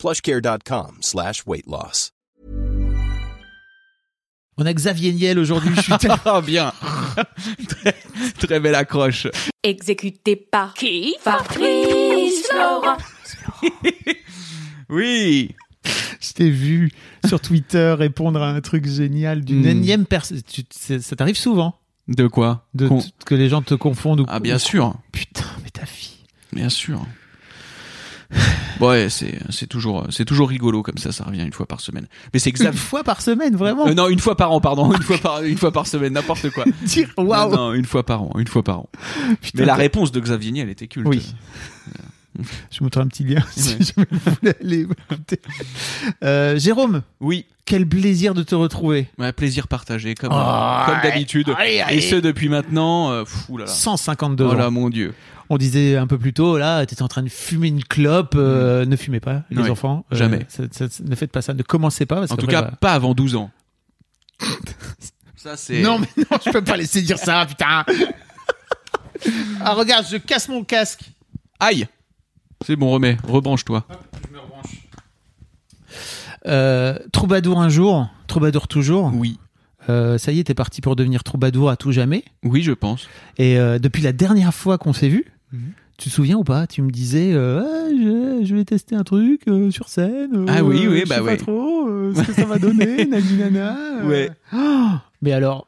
[0.00, 2.10] plushcare.com slash weight loss.
[4.56, 5.70] On a Xavier Niel aujourd'hui.
[5.76, 5.92] Je suis
[6.24, 6.72] Ah bien
[7.68, 7.94] très,
[8.38, 9.26] très belle accroche.
[9.62, 12.96] Exécuté par qui Fabrice Laurent.
[14.88, 15.54] Oui
[16.20, 16.90] Je t'ai vu
[17.26, 19.68] sur Twitter répondre à un truc génial d'une Hmm.
[19.68, 20.40] énième personne.
[21.00, 21.78] Ça t'arrive souvent?
[22.08, 22.66] De quoi?
[22.74, 26.24] De, Con- que les gens te confondent ou Ah bien sûr, Putain, mais ta fille.
[26.52, 27.00] bien sûr.
[28.80, 32.06] Ouais, c'est c'est toujours c'est toujours rigolo comme ça, ça revient une fois par semaine.
[32.32, 32.78] Mais c'est Une exact.
[32.78, 33.86] fois par semaine, vraiment.
[33.86, 36.48] Euh, non, une fois par an, pardon, une fois par une fois par semaine, n'importe
[36.48, 36.64] quoi.
[36.82, 37.50] Dire waouh.
[37.50, 38.88] Non, non, une fois par an, une fois par an.
[39.42, 41.06] Putain, Mais la réponse de Xavier Niel était culte.
[41.08, 41.34] Oui.
[42.70, 43.84] Je mettrai un petit lien si Ouais.
[43.96, 45.40] jamais vous voulez aller écouter.
[46.24, 49.08] Euh, Jérôme, Oui, quel plaisir de te retrouver.
[49.18, 51.52] ouais, plaisir partagé comme Oh, comme d'habitude.
[51.90, 53.10] Et ce depuis maintenant.
[53.10, 53.70] Euh, pff, oulala.
[53.70, 54.70] 152 Oh là, ans.
[54.70, 55.12] mon dieu.
[55.52, 58.34] On disait un peu plus tôt, là, t'étais en train de fumer une clope.
[58.36, 60.04] euh, Ne fumez pas, les Ouais, enfants.
[60.12, 60.46] Euh, jamais.
[60.48, 61.54] ça- ça- ça- ne faites pas ça.
[61.54, 62.16] Ne commencez pas.
[62.20, 63.50] Parce En tout cas, bah- pas avant 12 ans.
[65.36, 65.80] Ça c'est.
[65.80, 67.84] Non, mais non, je peux pas laisser dire ça, putain.
[69.64, 71.00] ah, regarde, je casse mon casque.
[71.58, 71.86] Aïe.
[72.64, 73.84] C'est bon, remets, rebranche-toi.
[76.46, 79.12] Euh, troubadour un jour, troubadour toujours.
[79.14, 79.38] Oui,
[79.88, 82.22] Euh, ça y est, t'es parti pour devenir troubadour à tout jamais.
[82.44, 83.08] oui, je pense.
[83.38, 85.72] Et euh, depuis la dernière fois qu'on s'est vu, Mhm.
[85.96, 86.66] tu te souviens ou pas?
[86.66, 90.30] Tu me disais, euh, Ah, je, je vais tester un truc euh, sur scène.
[90.36, 91.36] euh, Ah oui, oui, je bah sais ouais.
[91.38, 93.76] pas trop euh, ce que ça va donner, nani nana.
[94.02, 94.06] euh.
[94.08, 94.30] Ouais.
[94.54, 94.88] Oh
[95.22, 95.66] mais alors,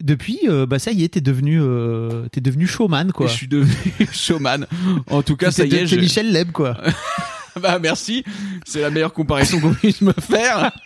[0.00, 3.26] depuis, euh, bah ça y est, t'es devenu, euh, t'es devenu showman quoi.
[3.26, 3.74] Je suis devenu
[4.12, 4.66] showman.
[5.08, 5.86] En tout cas, ça y est.
[5.86, 6.76] je- Michel Leb quoi.
[7.60, 8.24] Bah merci.
[8.64, 10.70] C'est la meilleure comparaison qu'on puisse me faire.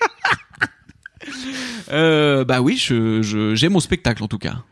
[1.91, 4.63] Euh, bah oui, je, je- j'ai mon spectacle en tout cas.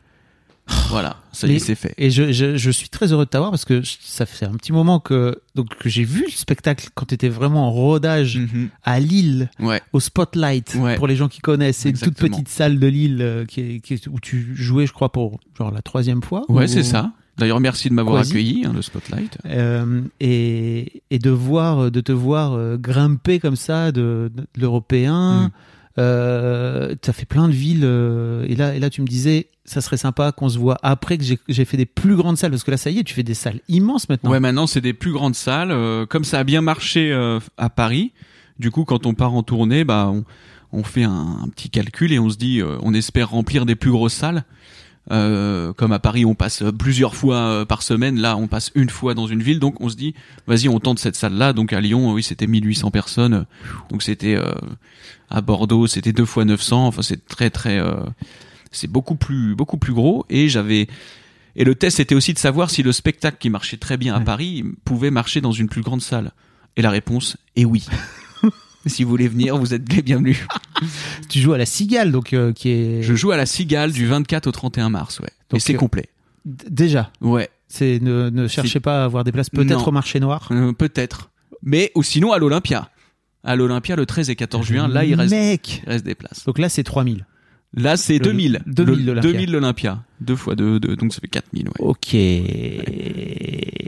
[0.89, 1.95] Voilà, ça y est, c'est fait.
[1.97, 4.73] Et je, je, je suis très heureux de t'avoir parce que ça fait un petit
[4.73, 8.69] moment que donc que j'ai vu le spectacle quand tu étais vraiment en rodage Mhm.
[8.85, 10.97] à Lille Ouais, au Spotlight Ouais.
[10.97, 11.79] pour les gens qui connaissent.
[11.79, 14.87] C'est une toute petite salle de Lille euh, qui est, qui est- où tu jouais,
[14.87, 16.43] je crois, pour genre la troisième fois.
[16.51, 17.13] ouais, ou- c'est ça.
[17.39, 19.39] D'ailleurs, merci de m'avoir accueilli, hein, le Spotlight.
[19.47, 25.45] Euh, et, et de voir, de te voir euh, grimper comme ça de, de l'européen.
[25.45, 25.51] Mm.
[25.99, 29.83] Euh, t'as fait plein de villes euh, et là et là tu me disais ça
[29.83, 32.65] serait sympa qu'on se voit après que j'ai j'ai fait des plus grandes salles parce
[32.65, 34.95] que là ça y est tu fais des salles immenses maintenant Ouais, maintenant c'est des
[34.95, 35.71] plus grandes salles.
[35.71, 38.13] euh, comme ça a bien marché euh, à Paris,
[38.59, 40.25] du coup, quand on part en tournée, bah, on,
[40.73, 43.75] on fait un, un petit calcul et on se dit, euh, on espère remplir des
[43.77, 44.45] plus grosses salles.
[45.11, 48.21] Euh, comme à Paris, on passe plusieurs fois euh, par semaine.
[48.21, 50.15] Là, on passe une fois dans une ville, donc on se dit,
[50.47, 51.53] vas-y, on tente cette salle-là.
[51.53, 53.47] Donc à Lyon, oui, c'était 1800 personnes.
[53.91, 54.53] Donc c'était euh,
[55.29, 56.87] à Bordeaux, c'était deux fois 900.
[56.87, 57.95] Enfin, c'est très très, euh,
[58.71, 60.25] c'est beaucoup plus beaucoup plus gros.
[60.31, 60.87] Et j'avais
[61.57, 64.19] et le test était aussi de savoir si le spectacle qui marchait très bien à
[64.19, 64.25] Ouais.
[64.25, 66.33] Paris pouvait marcher dans une plus grande salle.
[66.77, 67.85] Et la réponse est oui.
[68.87, 70.39] si vous voulez venir, vous êtes les bienvenus.
[71.29, 74.07] tu joues à la Cigale donc euh, qui est Je joue à la Cigale du
[74.07, 75.31] 24 au 31 mars, ouais.
[75.51, 76.09] Donc, et c'est euh, complet.
[76.45, 77.11] Déjà?
[77.21, 80.49] Ouais, c'est ne, ne cherchez pas à avoir des places peut-être au marché noir?
[80.51, 81.31] Euh, peut-être.
[81.63, 82.91] Mais ou sinon à l'Olympia.
[83.45, 86.45] À l'Olympia le 13 et 14 juin, là il reste, mec il reste des places.
[86.45, 87.27] donc là c'est 3000
[87.75, 88.61] Là c'est Le- 2000.
[88.67, 89.31] 2000 Le- l'Olympia.
[89.33, 90.03] 2000 l'Olympia.
[90.21, 91.73] Deux fois deux, deux, donc ça fait 4000, ouais.
[91.79, 92.15] ok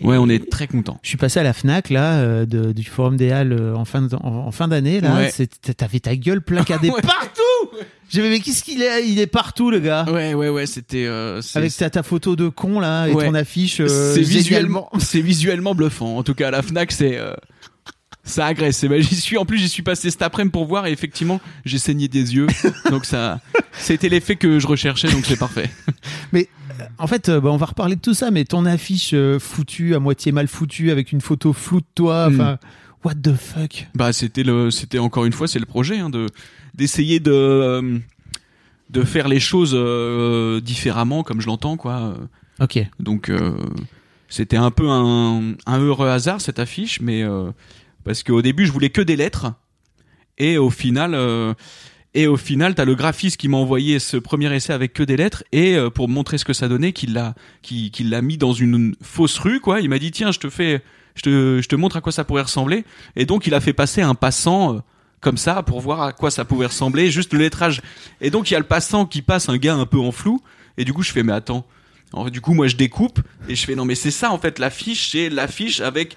[0.02, 0.98] Ouais, on est très content.
[1.02, 3.84] Je suis passé à la Fnac là euh, de- du Forum des Halles euh, en
[3.84, 5.14] fin de- en, en fin d'année là.
[5.16, 5.30] Ouais.
[5.30, 7.00] C'est- T'avais ta gueule placardée Ouais.
[7.02, 7.78] partout.
[8.10, 10.04] J'ai dit mais qu'est-ce qu'il est Il est partout le gars?
[10.10, 11.06] Ouais, ouais, ouais, c'était.
[11.06, 13.80] euh, Avec ta, ta photo de con là et ton affiche.
[13.80, 16.16] euh, c'est visuellement, c'est visuellement bluffant.
[16.18, 17.32] En tout cas, à la Fnac, c'est euh,
[18.24, 18.82] ça agresse.
[18.82, 19.36] Et ben, j'y suis.
[19.36, 22.46] En plus, j'y suis passé cet après-midi pour voir et effectivement, j'ai saigné des yeux.
[22.90, 23.40] donc ça,
[23.72, 25.08] c'était l'effet que je recherchais.
[25.08, 25.70] Donc c'est parfait.
[26.32, 26.48] Mais
[26.80, 28.30] euh, en fait, euh, bah, on va reparler de tout ça.
[28.30, 32.30] Mais ton affiche euh, foutue, à moitié mal foutue, avec une photo floue de toi.
[32.30, 32.34] Mm.
[32.34, 32.58] Enfin,
[33.04, 33.86] what the fuck?
[33.94, 36.26] Bah, c'était le, c'était encore une fois, c'est le projet hein, de
[36.74, 37.98] d'essayer de euh,
[38.90, 42.16] de faire les choses euh, différemment, comme je l'entends, quoi.
[42.60, 42.78] Ok.
[43.00, 43.30] Donc
[44.28, 47.24] c'était un peu un, un heureux hasard cette affiche, mais
[48.04, 49.52] parce qu'au début je voulais que des lettres
[50.38, 51.54] et au final euh,
[52.14, 55.16] et au final t'as le graphiste qui m'a envoyé ce premier essai avec que des
[55.16, 58.38] lettres et euh, pour montrer ce que ça donnait qu'il l'a qu'il qu'il l'a mis
[58.38, 59.80] dans une fausse rue quoi.
[59.80, 60.82] Il m'a dit tiens je te fais
[61.14, 62.84] je te je te montre à quoi ça pourrait ressembler
[63.16, 64.78] et donc il a fait passer un passant euh,
[65.24, 67.80] comme ça pour voir à quoi ça pouvait ressembler, juste le lettrage.
[68.20, 70.40] Et donc il y a le passant qui passe, un gars un peu en flou,
[70.76, 71.66] et du coup je fais mais attends.
[72.30, 73.18] Du coup moi je découpe
[73.48, 76.16] et je fais non mais c'est ça en fait l'affiche, c'est l'affiche avec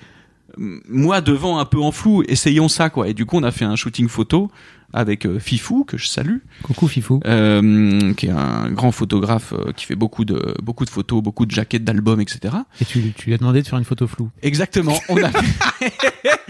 [0.58, 3.08] moi devant un peu en flou, essayons ça quoi.
[3.08, 4.50] Et du coup on a fait un shooting photo
[4.94, 7.20] avec euh, Fifou que je salue, Coucou Fifou.
[7.26, 11.46] euh, qui est un grand photographe euh, qui fait beaucoup de beaucoup de photos, beaucoup
[11.46, 12.56] de jaquettes d'albums, etc.
[12.82, 14.30] Et tu, tu lui as demandé de faire une photo floue.
[14.42, 14.98] Exactement.
[15.10, 15.30] On a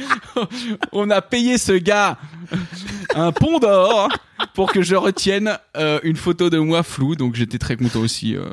[0.92, 2.18] on a payé ce gars
[3.16, 4.10] un pont d'or
[4.54, 7.16] pour que je retienne euh, une photo de moi floue.
[7.16, 8.46] Donc j'étais très content aussi euh,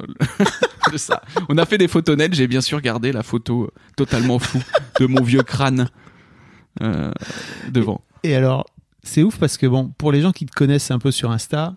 [0.92, 1.22] de ça.
[1.48, 2.34] On a fait des photos nettes.
[2.34, 4.62] J'ai bien sûr gardé la photo euh, totalement floue
[5.00, 5.88] de mon vieux crâne
[6.82, 7.10] euh,
[7.70, 8.00] devant.
[8.22, 8.66] Et alors,
[9.04, 11.74] c'est ouf parce que bon, pour les gens qui te connaissent un peu sur Insta,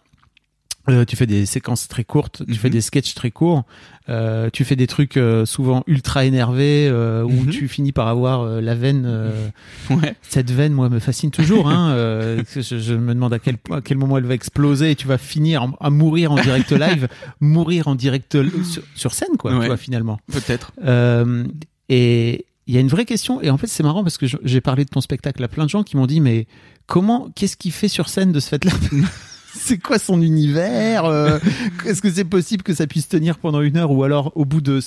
[0.89, 2.57] euh, tu fais des séquences très courtes, tu Mhm.
[2.57, 3.65] fais des sketchs très courts,
[4.07, 7.49] euh, tu fais des trucs euh, souvent ultra énervés euh, où Mhm.
[7.49, 9.03] tu finis par avoir euh, la veine.
[9.05, 9.49] euh,
[9.89, 10.15] Ouais.
[10.21, 11.67] cette veine, moi, me fascine toujours.
[11.69, 14.95] Hein, euh, je, je me demande à quel, à quel moment elle va exploser et
[14.95, 17.09] tu vas finir en- à mourir en direct live,
[17.41, 19.59] mourir en direct sur, sur scène, quoi, Ouais.
[19.59, 20.21] tu vois, finalement.
[20.31, 20.71] Peut-être.
[20.85, 21.43] Euh,
[21.89, 24.61] et il y a une vraie question, et en fait, c'est marrant parce que j'ai
[24.61, 26.47] parlé de ton spectacle à plein de gens qui m'ont dit, mais
[26.85, 28.71] comment, qu'est-ce qu'il fait sur scène de ce fait-là
[29.55, 31.39] C'est quoi son univers Euh,
[31.85, 34.61] Est-ce que c'est possible que ça puisse tenir pendant une heure ou alors au bout
[34.61, 34.79] de.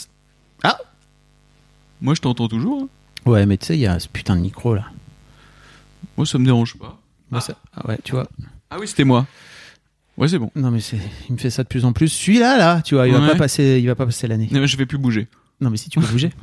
[2.00, 2.82] Moi je t'entends toujours.
[2.84, 2.88] hein.
[3.30, 4.86] Ouais, mais tu sais, il y a ce putain de micro là.
[6.16, 6.98] Moi ça me dérange pas.
[7.30, 8.26] Moi, ça- ah ouais, tu vois.
[8.70, 9.26] Ah oui c'était moi.
[10.16, 10.50] Ouais c'est bon.
[10.56, 10.98] Non, mais c'est,
[11.28, 12.08] il me fait ça de plus en plus.
[12.08, 13.28] Celui-là, là, tu vois, il va Ouais.
[13.28, 14.48] pas passer, il va pas passer l'année.
[14.50, 15.28] Non, mais je vais plus bouger.
[15.60, 16.30] Non, mais si tu peux bouger.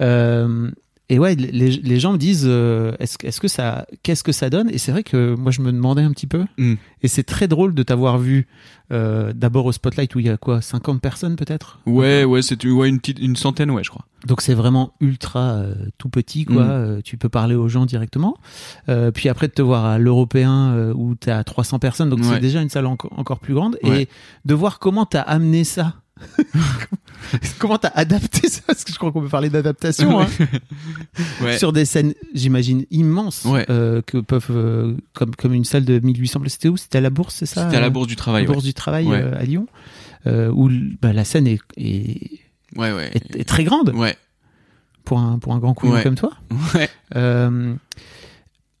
[0.00, 0.70] Euh,
[1.08, 4.32] et ouais, les, les gens me disent, euh, est-ce, que- est-ce que ça, qu'est-ce que
[4.32, 4.70] ça donne?
[4.70, 6.44] Et c'est vrai que moi, je me demandais un petit peu.
[6.56, 6.74] Mm.
[7.02, 8.46] Et c'est très drôle de t'avoir vu
[8.92, 11.80] euh, d'abord au Spotlight où il y a quoi, 50 personnes peut-être?
[11.86, 14.06] Ouais ouais c'est ouais, une petite une centaine ouais je crois.
[14.26, 16.64] Donc c'est vraiment ultra euh, tout petit, quoi.
[16.64, 16.70] Mm.
[16.70, 18.36] Euh, tu peux parler aux gens directement.
[18.88, 22.20] Euh, puis après de te voir à l'Européen euh, où t'es à 300 personnes, donc
[22.20, 22.26] Ouais.
[22.34, 23.76] c'est déjà une salle enco- encore plus grande.
[23.82, 24.02] Ouais.
[24.04, 24.08] Et
[24.46, 25.94] de voir comment t'as amené ça.
[27.58, 28.60] comment t'as adapté ça?
[28.66, 30.20] Parce que je crois qu'on peut parler d'adaptation.
[30.20, 30.26] hein.
[31.42, 31.58] Ouais.
[31.58, 33.66] Sur des scènes, j'imagine, immenses, Ouais.
[33.70, 36.52] euh, que peuvent, euh, comme, comme une salle de 1800 places.
[36.54, 36.76] C'était où?
[36.76, 37.64] C'était à la Bourse, c'est ça?
[37.64, 38.42] C'était à la bourse du travail.
[38.44, 39.66] la Ouais Bourse du Travail euh, à Lyon,
[40.26, 40.70] où
[41.00, 42.40] bah, la scène est, est,
[42.76, 43.10] ouais ouais.
[43.14, 44.16] est- est très grande Ouais
[45.04, 46.02] pour un, pour un grand Ouais.
[46.02, 46.30] comme toi.
[46.74, 46.88] ouais.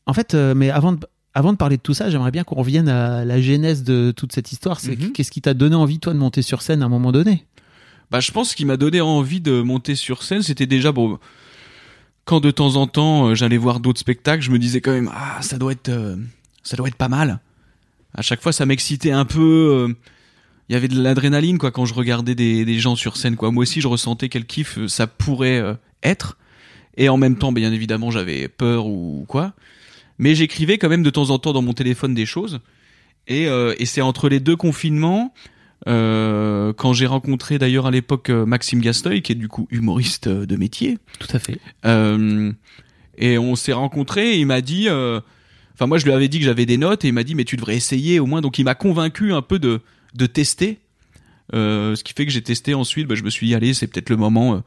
[0.06, 2.88] En fait, mais avant de, avant de parler de tout ça, j'aimerais bien qu'on revienne
[2.88, 4.80] à la genèse de toute cette histoire.
[4.80, 5.12] C'est Mhm.
[5.12, 7.44] qu'est-ce qui t'a donné envie, toi, de monter sur scène à un moment donné?
[8.10, 11.18] Bah, je pense qu'il m'a donné envie de monter sur scène, c'était déjà bon.
[12.24, 15.10] Quand de temps en temps euh, j'allais voir d'autres spectacles, je me disais quand même
[15.12, 16.16] ah ça doit être euh,
[16.62, 17.40] ça doit être pas mal.
[18.14, 19.40] À chaque fois ça m'excitait un peu.
[19.88, 19.94] euh,
[20.68, 23.50] Il y avait de l'adrénaline quoi quand je regardais des, des gens sur scène quoi.
[23.50, 25.74] Moi aussi je ressentais quel kiff ça pourrait euh,
[26.04, 26.36] être.
[26.96, 29.54] Et en même temps bien évidemment j'avais peur ou quoi.
[30.18, 32.60] Mais j'écrivais quand même de temps en temps dans mon téléphone des choses.
[33.28, 35.32] Et, euh, et c'est entre les deux confinements
[35.88, 40.28] euh, quand j'ai rencontré d'ailleurs à l'époque euh, Maxime Gasteuil, qui est du coup humoriste
[40.28, 41.58] de métier, Tout à fait.
[41.86, 42.52] euh,
[43.18, 44.34] et on s'est rencontrés.
[44.34, 47.08] Et il m'a dit, enfin moi je lui avais dit que j'avais des notes et
[47.08, 48.40] il m'a dit mais tu devrais essayer au moins.
[48.40, 49.80] Donc il m'a convaincu un peu de
[50.14, 50.78] de tester,
[51.52, 53.06] ce qui fait que j'ai testé ensuite.
[53.06, 54.62] Bah, je me suis dit allez c'est peut-être le moment.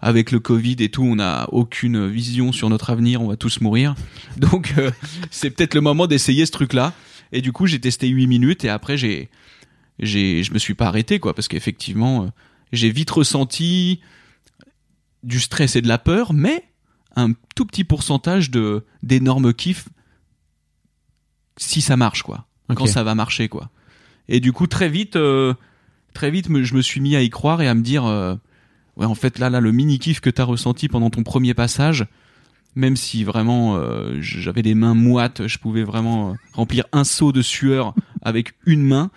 [0.00, 3.60] Avec le Covid et tout, on n'a aucune vision sur notre avenir, on va tous
[3.60, 3.94] mourir.
[4.36, 4.90] Donc euh,
[5.30, 6.92] c'est peut-être le moment d'essayer ce truc-là.
[7.32, 9.30] Et du coup, j'ai testé 8 minutes et après j'ai
[9.98, 12.26] j'ai je me suis pas arrêté quoi parce qu'effectivement euh,
[12.72, 14.00] j'ai vite ressenti
[15.22, 16.64] du stress et de la peur mais
[17.16, 19.88] un tout petit pourcentage de d'énormes kiff
[21.56, 23.70] si ça marche quoi quand ça va marcher quoi
[24.28, 25.54] et du coup très vite euh,
[26.12, 28.36] très vite je me suis mis à y croire et à me dire euh,
[28.96, 32.06] ouais en fait là là le mini kiff que t'as ressenti pendant ton premier passage
[32.74, 37.32] même si vraiment euh, j'avais les mains moites je pouvais vraiment euh, remplir un seau
[37.32, 39.10] de sueur avec une main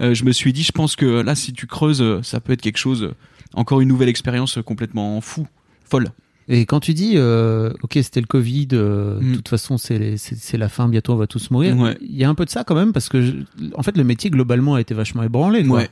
[0.00, 2.52] euh, je me suis dit je pense que là si tu creuses euh, ça peut
[2.52, 3.14] être quelque chose euh,
[3.54, 5.46] encore une nouvelle expérience complètement fou
[5.84, 6.08] folle
[6.48, 9.36] Et quand tu dis, euh, ok, c'était le Covid, euh, de Mm.
[9.36, 11.78] toute façon, c'est la fin, bientôt on va tous mourir.
[11.78, 11.96] Ouais.
[12.00, 13.32] Il y a un peu de ça quand même, parce que, je-
[13.76, 15.64] en fait, le métier globalement a été vachement ébranlé.
[15.64, 15.76] Quoi.
[15.78, 15.88] Ouais.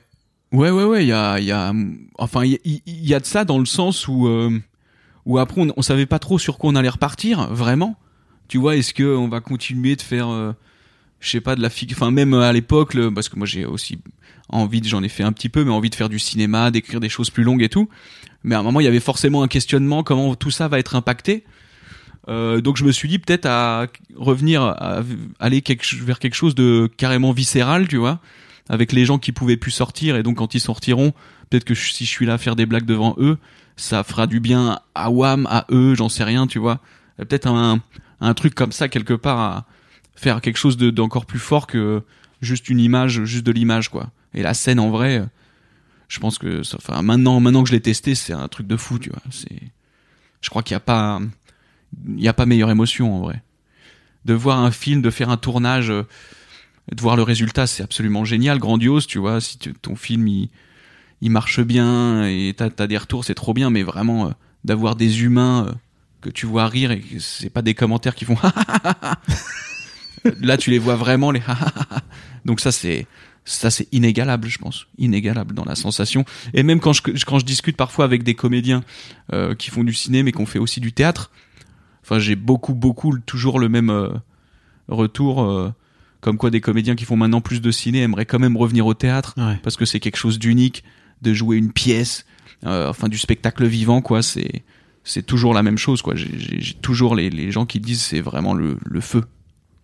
[0.52, 1.72] Ouais, ouais, ouais, il y a, y a,
[2.18, 4.50] enfin, il y, a de ça dans le sens où, euh,
[5.24, 7.96] où après, on, on savait pas trop sur quoi on allait repartir, vraiment.
[8.48, 10.52] Tu vois, est-ce que on va continuer de faire, euh,
[11.20, 14.00] je sais pas, de la figue, enfin, même à l'époque, parce que moi j'ai aussi
[14.48, 17.08] envie, j'en ai fait un petit peu, mais envie de faire du cinéma, d'écrire des
[17.08, 17.88] choses plus longues et tout.
[18.42, 20.96] Mais à un moment, il y avait forcément un questionnement, comment tout ça va être
[20.96, 21.44] impacté.
[22.28, 25.02] Euh, donc je me suis dit peut-être à revenir, à
[25.38, 28.20] aller quelque, vers quelque chose de carrément viscéral, tu vois
[28.70, 31.12] avec les gens qui pouvaient plus sortir et donc quand ils sortiront
[31.50, 33.36] peut-être que si je suis là à faire des blagues devant eux
[33.76, 36.80] ça fera du bien à Wam à eux j'en sais rien tu vois
[37.20, 37.80] Euh, peut-être un
[38.20, 39.66] un truc comme ça quelque part à
[40.14, 42.02] faire quelque chose de- d'encore plus fort que
[42.42, 44.10] juste une image, juste de l'image, quoi.
[44.34, 45.24] Et la scène, en vrai,
[46.08, 48.76] je pense que, ça- enfin, maintenant, maintenant que je l'ai testé, c'est un truc de
[48.76, 49.22] fou, tu vois.
[49.30, 49.60] C'est,
[50.42, 51.20] je crois qu'il n'y a pas,
[52.16, 53.42] il a pas meilleure émotion, en vrai.
[54.26, 56.02] De voir un film, de faire un tournage, euh,
[56.94, 59.40] de voir le résultat, c'est absolument génial, grandiose, tu vois.
[59.40, 60.50] Si ton film, il,
[61.20, 64.30] il marche bien et t'as as des retours, c'est trop bien, mais vraiment, euh,
[64.64, 65.72] d'avoir des humains euh,
[66.20, 68.36] que tu vois rire et c'est pas des commentaires qui font
[70.40, 71.40] là tu les vois vraiment les
[72.44, 73.06] donc ça c'est
[73.46, 74.86] ça c'est inégalable je pense.
[74.98, 76.26] Inégalable dans la sensation.
[76.52, 78.84] Et même quand je quand je discute parfois avec des comédiens
[79.32, 81.30] euh, qui font du ciné mais qui ont fait aussi du théâtre
[82.02, 84.20] enfin j'ai beaucoup beaucoup toujours le même
[84.88, 85.72] retour
[86.20, 88.94] comme quoi des comédiens qui font maintenant plus de ciné aimeraient quand même revenir au
[88.94, 89.58] théâtre Ouais.
[89.62, 90.84] parce que c'est quelque chose d'unique
[91.22, 92.24] de jouer une pièce
[92.66, 94.62] euh, enfin du spectacle vivant quoi c'est
[95.02, 98.52] c'est toujours la même chose quoi j'ai- toujours les, les gens qui disent c'est vraiment
[98.54, 99.24] le, le feu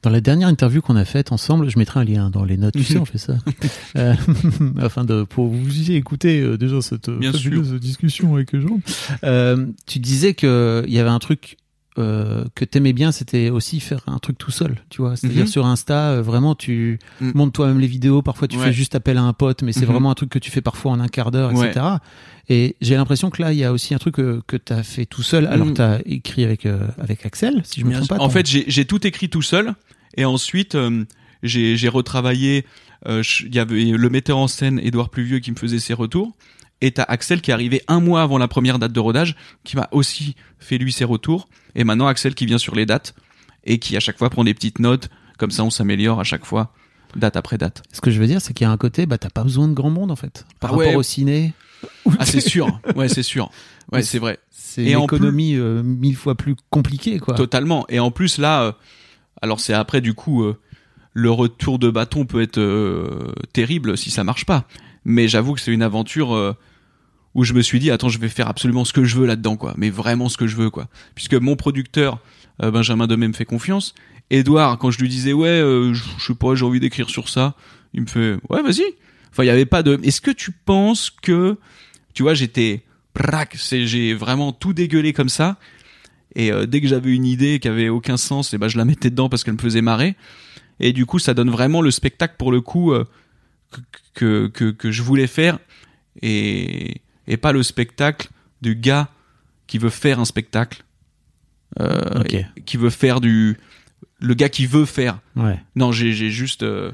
[0.03, 2.75] Dans la dernière interview qu'on a faite ensemble, je mettrai un lien dans les notes,
[2.75, 3.37] tu sais, on fait ça.
[3.97, 4.15] Euh,
[4.79, 8.79] afin de, pour vous y écouter euh, déjà cette Bien fabuleuse discussion avec Jean.
[9.25, 11.57] Euh, tu disais que il y avait un truc
[11.99, 15.17] euh, que t'aimais bien, c'était aussi faire un truc tout seul, tu vois.
[15.17, 15.49] C'est-à-dire Mhm.
[15.49, 17.31] sur Insta, euh, vraiment, tu Mm.
[17.35, 18.23] montes toi-même les vidéos.
[18.23, 18.67] Parfois, tu Ouais.
[18.67, 19.93] fais juste appel à un pote, mais c'est Mhm.
[19.93, 21.87] vraiment un truc que tu fais parfois en un quart d'heure, etc.
[22.49, 25.07] Et j'ai l'impression que là, il y a aussi un truc que, que t'as fait
[25.07, 25.47] tout seul.
[25.47, 25.75] Alors, Mm.
[25.75, 28.19] t'as écrit avec euh, avec Axel, si je me trompe pas.
[28.21, 29.75] En fait, j'ai tout écrit tout seul
[30.17, 31.05] et ensuite euh,
[31.43, 32.65] j'ai retravaillé.
[33.07, 36.33] euh, Il y avait le metteur en scène Édouard Pluvieux qui me faisait ses retours.
[36.81, 39.77] Et t'as Axel qui est arrivé un mois avant la première date de rodage, qui
[39.77, 41.49] m'a aussi fait lui ses retours.
[41.75, 43.15] Et maintenant Axel qui vient sur les dates
[43.65, 45.09] et qui à chaque fois prend des petites notes.
[45.39, 46.73] Comme ça, on s'améliore à chaque fois,
[47.15, 47.83] date après date.
[47.93, 49.69] Ce que je veux dire, c'est qu'il y a un côté, bah, t'as pas besoin
[49.69, 50.47] de grand monde, en fait.
[50.61, 50.87] Par Ah ouais.
[50.87, 51.53] rapport au ciné,
[52.19, 52.81] Ah, c'est sûr.
[52.95, 53.51] Ouais, c'est sûr.
[53.93, 54.39] Ouais, c'est vrai.
[54.51, 57.35] c'est une en économie euh, mille fois plus compliquée, quoi.
[57.35, 57.85] Totalement.
[57.91, 58.73] Et en plus là, euh,
[59.43, 60.59] alors c'est après du coup euh,
[61.13, 64.67] le retour de bâton peut être euh, terrible si ça marche pas.
[65.09, 66.53] Mais j'avoue que c'est une aventure euh,
[67.35, 69.57] où je me suis dit attends je vais faire absolument ce que je veux là-dedans
[69.57, 69.73] quoi.
[69.79, 70.89] Mais vraiment ce que je veux quoi.
[71.15, 72.19] Puisque mon producteur
[72.61, 73.95] euh, Benjamin Demey me fait confiance.
[74.31, 77.55] Edouard quand je lui disais ouais euh, je sais pas j'ai envie d'écrire sur ça,
[77.95, 78.83] il me fait ouais vas-y.
[79.31, 80.01] Enfin il y avait pas de.
[80.03, 81.57] Est-ce que tu penses que
[82.13, 82.83] tu vois j'étais
[83.55, 85.57] c'est j'ai vraiment tout dégueulé comme ça
[86.35, 89.09] et dès que j'avais une idée qui avait aucun sens, et ben je la mettais
[89.09, 90.17] dedans parce qu'elle me faisait marrer.
[90.81, 92.93] Et du coup, ça donne vraiment le spectacle pour le coup
[94.17, 95.59] que, que que je voulais faire
[96.23, 98.29] et et pas le spectacle
[98.63, 99.09] du gars
[99.67, 100.85] qui veut faire un spectacle,
[101.81, 102.23] euh,
[102.65, 103.59] qui veut faire du
[104.19, 105.21] le gars qui veut faire.
[105.37, 105.63] Ouais.
[105.75, 106.93] Non, j'ai juste euh,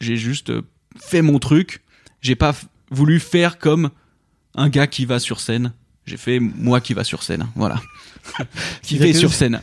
[0.00, 0.62] j'ai juste euh,
[0.98, 1.82] fait mon truc.
[2.22, 2.54] J'ai pas
[2.90, 3.90] voulu faire comme
[4.54, 5.72] un gars qui va sur scène.
[6.06, 7.46] J'ai fait moi qui va sur scène.
[7.54, 7.82] Voilà.
[8.82, 9.60] qui fait sur scène.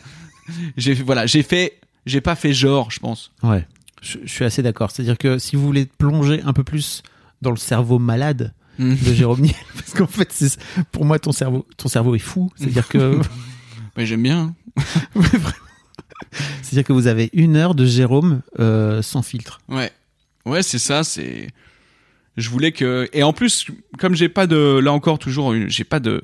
[0.78, 3.32] J'ai voilà, j'ai fait j'ai pas fait genre, je pense.
[3.42, 3.66] Ouais.
[4.06, 4.92] Je, je suis assez d'accord.
[4.92, 7.02] C'est-à-dire que si vous voulez plonger un peu plus
[7.42, 8.96] dans le cerveau malade Mm.
[8.96, 10.58] de Jérôme Niel, parce qu'en fait, c'est,
[10.92, 12.52] pour moi, ton cerveau, ton cerveau est fou.
[12.58, 13.22] C'est-à-dire que,
[13.98, 14.54] Mais j'aime bien.
[15.16, 15.48] Vraiment.
[16.62, 19.60] c'est-à-dire que vous avez une heure de Jérôme euh, sans filtre.
[19.70, 19.92] Ouais.
[20.46, 21.48] Ouais, c'est ça, c'est
[22.38, 25.86] je voulais que et en plus comme j'ai pas de là encore toujours une- j'ai
[25.86, 26.22] pas de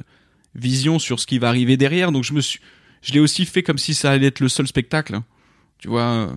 [0.53, 2.59] vision sur ce qui va arriver derrière donc je me suis
[3.01, 5.21] je l'ai aussi fait comme si ça allait être le seul spectacle.
[5.79, 6.27] Tu vois, euh,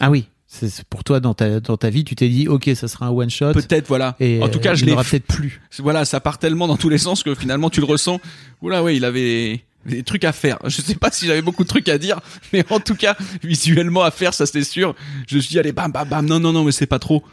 [0.00, 0.28] Ah oui.
[0.60, 3.10] C'est, pour toi, dans ta, dans ta vie, tu t'es dit, OK, ça sera un
[3.10, 3.52] one shot.
[3.52, 4.14] peut-être voilà.
[4.20, 5.60] Et en tout cas, je l'ai peut-être plus.
[5.78, 8.20] voilà, ça part tellement dans tous les sens que finalement tu le ressens.
[8.62, 10.58] Oula, ouais, il avait des trucs à faire.
[10.64, 12.20] Je sais pas si j'avais beaucoup de trucs à dire,
[12.52, 14.94] mais en tout cas, visuellement à faire, ça c'est sûr.
[15.26, 17.24] Je me suis dit, allez, bam, bam, bam, non, non, non, mais c'est pas trop.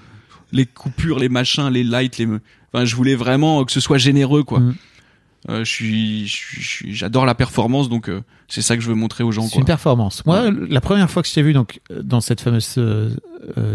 [0.52, 2.28] Les coupures, les machins, les lights, les,
[2.74, 4.60] enfin, je voulais vraiment que ce soit généreux, quoi.
[4.60, 4.76] Mm.
[5.50, 9.58] Euh, j'adore la performance, donc euh, c'est ça que je veux montrer aux gens, C'est
[9.58, 10.24] une performance.
[10.26, 13.10] Moi, la première fois que je t'ai vu donc euh, dans cette fameuse euh,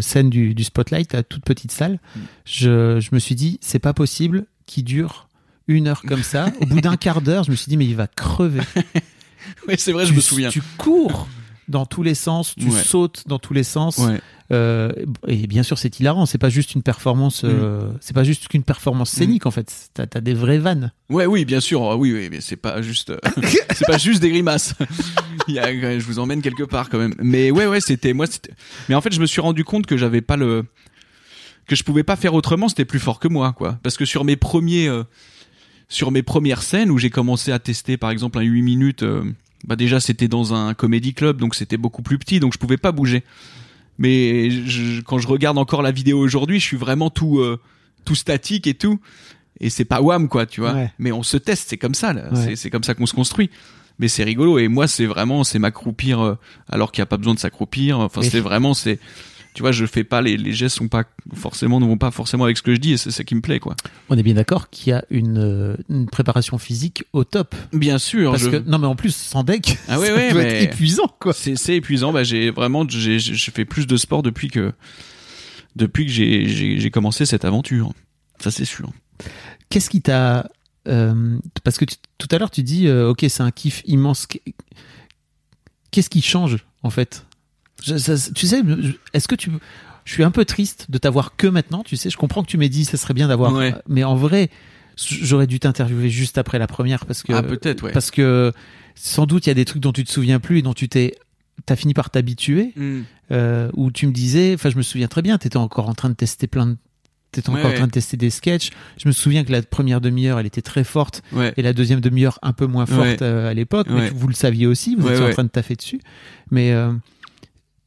[0.00, 2.20] scène du, du spotlight, à toute petite salle, Mm.
[2.44, 5.28] je, je me suis dit, c'est pas possible qu'il dure
[5.68, 6.52] une heure comme ça.
[6.60, 8.60] Au bout d'un quart d'heure, je me suis dit, mais il va crever.
[9.68, 10.48] Ouais, c'est vrai, je me souviens.
[10.48, 11.28] Tu cours
[11.68, 12.82] dans tous les sens, tu Ouais.
[12.82, 13.98] sautes dans tous les sens.
[13.98, 14.20] Ouais.
[14.52, 14.92] Euh,
[15.26, 16.24] et bien sûr, c'est hilarant.
[16.26, 17.42] C'est pas juste une performance.
[17.44, 17.98] euh, Mm.
[18.00, 19.72] C'est pas juste qu'une performance scénique en fait.
[19.94, 20.92] T'as as des vraies vannes.
[21.10, 21.82] Ouais, oui, bien sûr.
[21.82, 23.18] Ah Oui, oui, mais c'est pas juste, euh,
[23.74, 24.74] c'est pas juste des grimaces.
[25.48, 27.14] Il y a, je vous emmène quelque part quand même.
[27.20, 28.26] Mais ouais, ouais, c'était moi.
[28.88, 30.64] Mais en fait, je me suis rendu compte que j'avais pas le,
[31.66, 32.68] que je pouvais pas faire autrement.
[32.68, 33.78] C'était plus fort que moi, quoi.
[33.82, 35.02] Parce que sur mes premiers, euh,
[35.88, 39.24] sur mes premières scènes où j'ai commencé à tester, par exemple, un 8 minutes, euh,
[39.66, 42.76] bah déjà c'était dans un comédie club, donc c'était beaucoup plus petit, donc je pouvais
[42.76, 43.24] pas bouger.
[43.98, 47.58] Mais je- quand je regarde encore la vidéo aujourd'hui, je suis vraiment tout, euh,
[48.04, 49.00] tout statique et tout.
[49.58, 50.74] Et c'est pas wham quoi, tu vois.
[50.74, 50.92] Ouais.
[50.98, 52.30] Mais on se teste, c'est comme ça, là.
[52.30, 52.44] Ouais.
[52.44, 53.50] C'est- c'est comme ça qu'on se construit.
[53.98, 54.58] mais c'est rigolo.
[54.58, 56.34] Et moi, c'est vraiment, c'est m'accroupir euh,
[56.68, 57.98] alors qu'il n'y a pas besoin de s'accroupir.
[57.98, 58.98] Enfin, c'est vraiment, c'est,
[59.56, 62.44] tu vois, je fais pas les, les gestes sont pas forcément ne vont pas forcément
[62.44, 63.74] avec ce que je dis et c'est ça qui me plaît, quoi.
[64.10, 67.54] On est bien d'accord qu'il y a une, euh, une préparation physique au top.
[67.72, 68.32] Bien sûr.
[68.32, 70.62] Parce je- que, non, mais en plus, sans deck, Ah ouais, ça ouais, doit mais-
[70.64, 71.32] être épuisant, quoi.
[71.32, 72.12] C'est, c'est épuisant.
[72.12, 74.72] Bah, j'ai vraiment, j'ai, j'ai fait plus de sport depuis que,
[75.74, 77.92] depuis que j'ai, commencé cette aventure.
[78.40, 78.90] Ça, c'est sûr.
[79.70, 80.48] Qu'est-ce qui t'a.
[80.86, 84.26] euh, parce que tu- tout à l'heure, tu dis, euh, ok, c'est un kiff immense.
[84.26, 84.38] Qu-
[85.90, 87.25] Qu'est-ce qui change, en fait?
[87.84, 88.62] Je- ça- Tu sais,
[89.12, 89.50] est-ce que tu.
[90.04, 92.10] Je suis un peu triste de t'avoir que maintenant, tu sais.
[92.10, 93.52] Je comprends que tu m'aies dit, ça serait bien d'avoir.
[93.52, 93.74] Ouais.
[93.88, 94.50] Mais en vrai,
[94.96, 97.32] j'aurais dû t'interviewer juste après la première parce que.
[97.32, 97.92] ah, peut-être, ouais.
[97.92, 98.52] Parce que
[98.94, 100.88] sans doute, il y a des trucs dont tu te souviens plus et dont tu
[100.88, 101.14] t'es.
[101.64, 102.72] T'as fini par t'habituer.
[103.32, 105.94] Euh, où tu me disais, enfin je me souviens très bien, tu étais encore en
[105.94, 106.76] train de tester plein de...
[107.32, 108.70] T'étais encore en train de tester des sketchs.
[108.98, 111.52] Je me souviens que la première demi-heure, elle était très forte Ouais.
[111.56, 113.88] et la deuxième demi-heure un peu moins forte euh, à l'époque.
[113.90, 116.00] Mais vous le saviez aussi, vous étiez en train de taffer dessus.
[116.52, 116.92] Mais euh,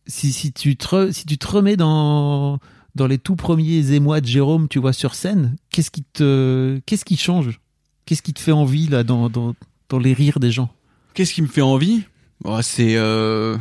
[0.09, 2.59] si, si, tu te re- si tu te remets dans,
[2.95, 7.05] dans les tout premiers émois de Jérôme, tu vois, sur scène, qu'est-ce qui te, qu'est-ce
[7.05, 7.61] qui change?
[8.05, 9.55] Qu'est-ce qui te fait envie là dans, dans,
[9.87, 10.69] dans les rires des gens?
[11.13, 12.01] Qu'est-ce qui me fait envie?
[12.43, 13.55] Oh, C'est euh...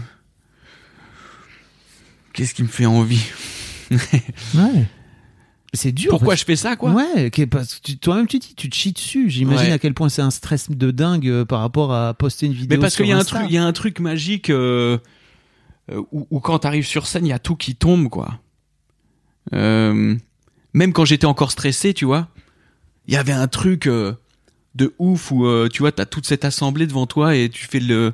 [2.33, 3.23] qu'est-ce qui me fait envie?
[4.55, 4.87] Ouais.
[5.75, 6.11] C'est dur.
[6.11, 6.93] Pourquoi je fais ça, quoi?
[6.93, 9.29] Ouais, parce que toi-même tu dis, tu te chies dessus.
[9.29, 9.73] J'imagine Ouais.
[9.73, 12.69] à quel point c'est un stress de dingue euh, par rapport à poster une vidéo.
[12.71, 14.97] Mais parce qu'il y a un truc, il y a un truc magique euh,
[16.13, 18.41] où, où quand t'arrives sur scène, il y a tout qui tombe, quoi.
[19.55, 20.17] Euh,
[20.75, 22.29] même quand j'étais encore stressé, tu vois,
[23.07, 24.15] il y avait un truc euh,
[24.75, 27.81] de ouf où euh, tu vois, t'as toute cette assemblée devant toi et tu fais
[27.81, 28.13] le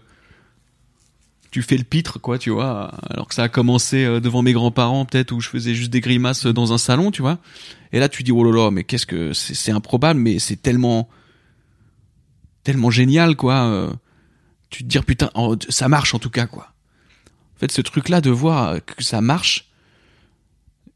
[1.51, 4.53] tu fais le pitre, quoi, tu vois, alors que ça a commencé euh, devant mes
[4.53, 7.39] grands-parents, peut-être, où je faisais juste des grimaces dans un salon, tu vois.
[7.93, 11.09] Et là, tu dis, oh là là, mais qu'est-ce que c'est, improbable, mais c'est tellement,
[12.65, 13.67] tellement génial, quoi.
[13.69, 13.93] euh,
[14.69, 15.31] tu te dire, putain,
[15.69, 16.74] ça marche en tout cas, quoi.
[17.57, 19.71] En fait, ce truc-là de voir que ça marche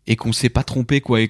[0.07, 1.29] et qu'on s'est pas trompé, quoi.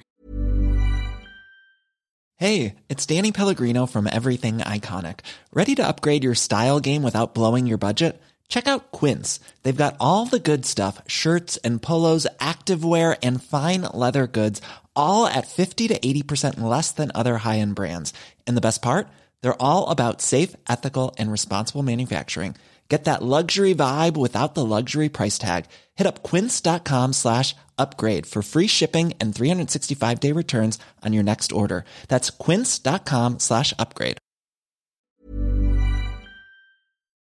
[2.37, 5.19] Hey, it's Danny Pellegrino from Everything Iconic.
[5.53, 8.19] Ready to upgrade your style game without blowing your budget?
[8.47, 9.39] Check out Quince.
[9.63, 14.61] They've got all the good stuff shirts and polos, activewear, and fine leather goods,
[14.95, 18.13] all at 50 to 80% less than other high end brands.
[18.47, 19.09] And the best part?
[19.41, 22.55] They're all about safe, ethical, and responsible manufacturing.
[22.89, 25.65] Get that luxury vibe without the luxury price tag.
[25.95, 31.51] Hit up quince.com slash upgrade for free shipping and 365 day returns on your next
[31.51, 31.85] order.
[32.07, 34.17] That's quince.com slash upgrade.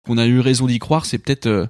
[0.05, 1.67] qu'on a eu raison d'y croire, c'est peut-être, euh,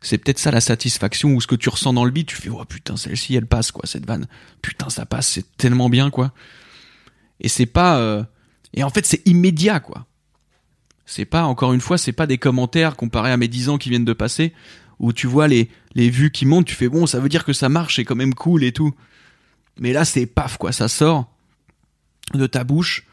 [0.00, 2.28] c'est peut-être ça la satisfaction ou ce que tu ressens dans le beat.
[2.28, 4.26] Tu fais, oh putain, celle-ci, elle passe, quoi, cette vanne.
[4.62, 6.32] Putain, ça passe, c'est tellement bien, quoi.
[7.40, 8.24] Et c'est pas, euh,
[8.72, 10.06] et en fait, c'est immédiat, quoi.
[11.06, 13.90] C'est pas, encore une fois, c'est pas des commentaires comparés à mes 10 ans qui
[13.90, 14.52] viennent de passer,
[14.98, 17.52] où tu vois les, les vues qui montent, tu fais, bon, ça veut dire que
[17.52, 18.94] ça marche, c'est quand même cool et tout.
[19.78, 21.30] Mais là, c'est paf, quoi, ça sort
[22.32, 23.06] de ta bouche,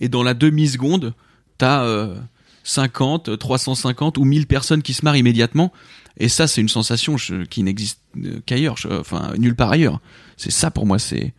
[0.00, 1.14] et dans la demi-seconde,
[1.56, 2.18] t'as, euh,
[2.66, 5.72] 50, 350 ou 1000 personnes qui se marrent immédiatement.
[6.18, 7.16] Et ça, c'est une sensation
[7.48, 10.00] qui n'existe euh, qu'ailleurs, enfin, nulle part ailleurs.
[10.36, 11.32] C'est ça pour moi, c'est,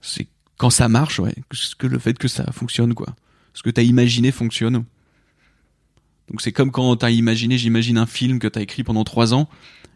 [0.00, 1.34] c'est quand ça marche, ouais,
[1.78, 3.08] que le fait que ça fonctionne, quoi.
[3.52, 4.84] Ce que t'as imaginé fonctionne.
[6.30, 9.48] Donc c'est comme quand t'as imaginé, j'imagine un film que t'as écrit pendant trois ans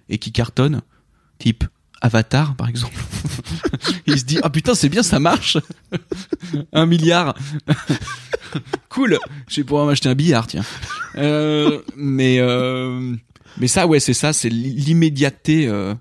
[0.09, 0.83] et qui cartonne,
[1.38, 1.64] type
[2.03, 2.99] Avatar, par exemple.
[4.07, 5.57] Il se dit, ah putain, c'est bien, ça marche.
[6.73, 7.37] un milliard.
[8.88, 9.18] cool.
[9.49, 10.64] Je vais pouvoir m'acheter un billard, tiens.
[11.16, 13.14] Euh, mais euh,
[13.59, 15.68] mais ça, ouais, c'est ça, c'est l'immédiateté.
[15.68, 15.95] euh,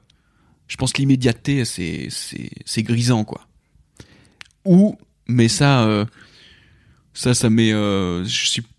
[0.68, 3.42] je pense que l'immédiateté, c'est c'est grisant, quoi.
[4.66, 6.06] Ou, mais ça,
[7.14, 8.24] ça, ça m'est, euh,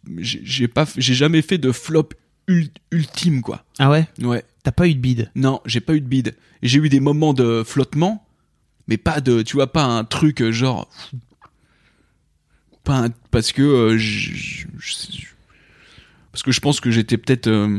[0.06, 2.08] j'ai pas, jamais fait de flop
[2.48, 3.64] ul- ultime, quoi.
[3.78, 4.06] Ah ouais?
[4.20, 4.44] Ouais.
[4.62, 5.30] T'as pas eu de bide?
[5.34, 6.34] Non, j'ai pas eu de bide.
[6.62, 8.26] J'ai eu des moments de flottement,
[8.88, 10.88] mais pas de, tu vois, pas un truc euh, genre,
[12.84, 13.98] pas un- parce que euh,
[16.32, 17.78] parce que je pense que j'étais peut-être, euh,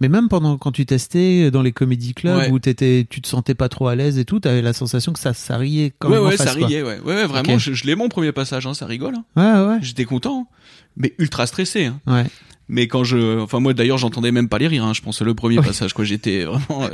[0.00, 2.50] Mais même pendant quand tu testais dans les comédie clubs Ouais.
[2.50, 5.18] où t'étais, tu te sentais pas trop à l'aise et tout, t'avais la sensation que
[5.18, 7.72] ça, ça riait quand ouais, même ouais, face, ça riait, ouais, ouais, ouais, vraiment, je,
[7.72, 9.24] je l'ai mon premier passage, hein, ça rigole, hein.
[9.36, 9.78] Ouais, ouais.
[9.82, 10.54] j'étais content, hein.
[10.96, 12.00] mais ultra stressé, hein.
[12.06, 12.26] Ouais.
[12.68, 15.34] Mais quand je, enfin moi d'ailleurs j'entendais même pas les rires, hein, je pense le
[15.34, 16.86] premier passage quoi, j'étais vraiment.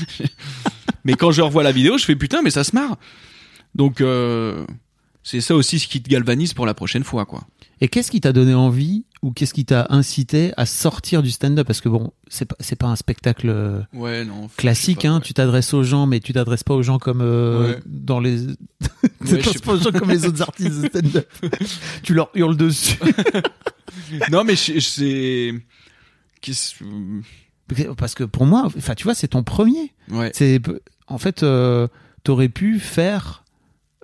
[1.04, 2.96] mais quand je revois la vidéo, je fais putain mais ça se marre.
[3.74, 4.64] Donc euh,
[5.22, 7.42] c'est ça aussi ce qui te galvanise pour la prochaine fois quoi.
[7.80, 11.66] Et qu'est-ce qui t'a donné envie ou qu'est-ce qui t'a incité à sortir du stand-up?
[11.66, 14.48] Parce que bon, c'est pas, c'est pas un spectacle euh, Ouais non.
[14.56, 15.16] classique, pas, hein.
[15.16, 15.22] ouais.
[15.22, 17.80] Tu t'adresses aux gens, mais tu t'adresses pas aux gens comme euh, Ouais.
[17.84, 18.46] dans les.
[19.26, 21.28] tu t'adresses pas aux gens comme les autres artistes de stand-up.
[22.02, 22.98] tu leur hurles dessus.
[24.30, 25.52] non, mais c'est.
[26.40, 26.74] qu'est-ce-
[27.96, 29.92] Parce que pour moi, enfin, tu vois, c'est ton premier.
[30.10, 30.30] Ouais.
[30.34, 30.60] C'est
[31.08, 31.88] en fait, euh,
[32.24, 33.44] t'aurais pu faire.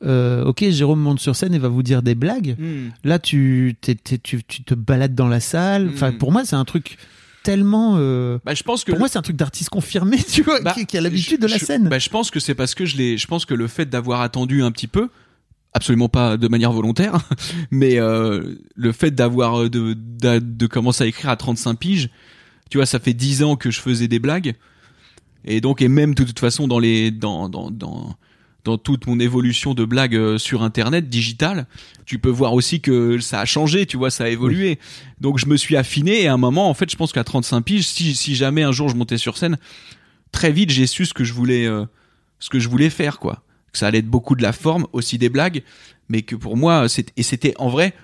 [0.05, 2.57] Euh, ok, Jérôme monte sur scène et va vous dire des blagues.
[2.59, 2.89] Hmm.
[3.05, 5.91] Là, tu, t'es- tu, tu te balades dans la salle.
[5.93, 6.19] Enfin, Mm.
[6.19, 6.97] pour moi, c'est un truc
[7.43, 7.95] tellement.
[7.99, 8.91] euh, Bah, je pense que.
[8.93, 11.47] pour moi, c'est un truc d'artiste confirmé, tu vois, Bah, qui, qui a l'habitude de
[11.47, 11.89] la je- scène.
[11.89, 13.17] bah, je pense que c'est parce que je l'ai.
[13.19, 15.09] Je pense que le fait d'avoir attendu un petit peu,
[15.75, 17.19] absolument pas de manière volontaire,
[17.71, 22.11] mais euh, le fait d'avoir de, de commencer à écrire à 35 piges,
[22.71, 24.55] tu vois, ça fait 10 ans que je faisais des blagues,
[25.45, 28.15] et donc et même de toute façon dans les dans dans dans
[28.65, 31.67] dans toute mon évolution de blagues euh, sur internet digital,
[32.07, 34.79] tu peux voir aussi que ça a changé, tu vois, ça a évolué.
[35.21, 37.61] Donc je me suis affiné et à un moment en fait, je pense qu'à 35
[37.63, 39.59] piges, si si jamais un jour je montais sur scène,
[40.33, 41.85] très vite j'ai su ce que je voulais euh,
[42.41, 45.19] ce que je voulais faire quoi que ça allait être beaucoup de la forme aussi
[45.19, 45.63] des blagues
[46.09, 47.95] mais que pour moi c'est et c'était en vrai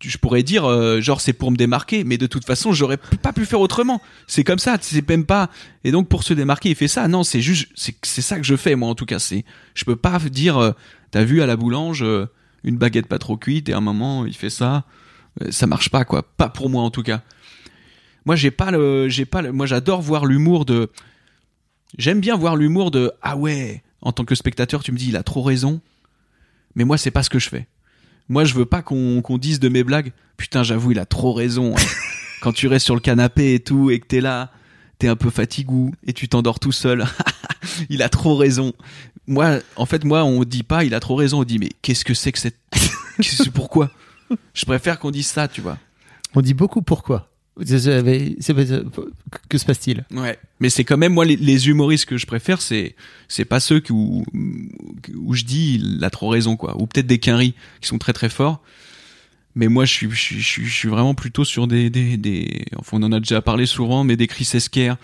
[0.00, 3.32] je pourrais dire euh, genre c'est pour me démarquer mais de toute façon j'aurais pas
[3.32, 4.00] pu faire autrement.
[4.26, 5.50] C'est comme ça c'est même pas
[5.84, 7.06] et donc pour se démarquer il fait ça.
[7.08, 9.18] Non c'est juste c'est c'est ça que je fais moi en tout cas.
[9.18, 10.72] C'est je peux pas dire euh,
[11.10, 12.28] t'as vu à la boulange euh,
[12.64, 14.84] une baguette pas trop cuite et à un moment il fait ça.
[15.42, 16.22] Euh, ça marche pas quoi.
[16.22, 17.22] Pas pour moi en tout cas.
[18.24, 20.90] Moi j'ai pas le j'ai pas le, moi j'adore voir l'humour de
[21.98, 25.16] j'aime bien voir l'humour de ah ouais en tant que spectateur tu me dis il
[25.16, 25.80] a trop raison.
[26.74, 27.66] Mais moi c'est pas ce que je fais
[28.30, 30.12] moi je veux pas qu'on dise de mes blagues.
[30.38, 31.82] Putain j'avoue il a trop raison hein.
[32.40, 34.50] quand tu restes sur le canapé et tout et que t'es là
[34.98, 37.04] t'es un peu fatigou et tu t'endors tout seul.
[37.90, 38.72] Il a trop raison.
[39.26, 41.40] Moi en fait moi on dit pas il a trop raison.
[41.40, 42.58] On dit mais qu'est-ce que c'est que cette
[43.54, 43.90] pourquoi?
[44.54, 45.78] Je préfère qu'on dise ça tu vois.
[46.34, 47.30] On dit beaucoup pourquoi.
[49.48, 50.04] Que se passe-t-il?
[50.12, 50.38] Ouais.
[50.60, 52.94] Mais c'est quand même moi les, les humoristes que je préfère, c'est
[53.28, 54.24] c'est pas ceux qui, où
[55.16, 58.12] où je dis il a trop raison quoi, ou peut-être des quinries qui sont très
[58.12, 58.62] très forts.
[59.54, 62.16] Mais moi je suis je suis je suis, je suis vraiment plutôt sur des des
[62.16, 64.96] des enfin on en a déjà parlé souvent, mais des Chris Esquire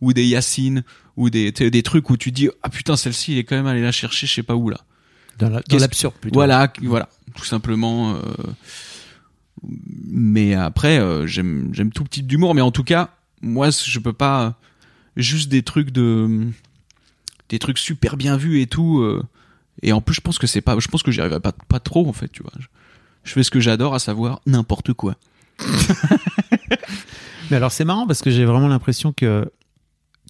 [0.00, 0.84] ou des Yacine
[1.16, 3.82] ou des des trucs où tu dis ah putain celle-ci il est quand même allé
[3.82, 4.80] la chercher je sais pas où là.
[5.38, 6.34] Dans la- l'absurde plutôt.
[6.34, 8.14] Voilà, voilà, tout simplement.
[8.14, 8.20] euh,
[9.62, 13.10] Mais après, euh, j'aime j'aime tout type d'humour, mais en tout cas,
[13.42, 14.56] moi, je peux pas
[15.16, 16.48] juste des trucs de
[17.48, 19.00] des trucs super bien vus et tout.
[19.00, 19.22] euh,
[19.82, 21.80] Et en plus, je pense que c'est pas, je pense que j'y arriverai pas pas
[21.80, 22.52] trop en fait, tu vois.
[22.58, 22.66] Je,
[23.24, 25.16] je fais ce que j'adore, à savoir n'importe quoi.
[27.50, 29.50] Mais alors c'est marrant parce que j'ai vraiment l'impression que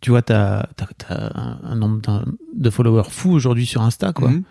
[0.03, 0.61] tu vois, t'as
[1.09, 4.31] as, un, un nombre de followers fou aujourd'hui sur Insta, quoi.
[4.31, 4.43] Mhm.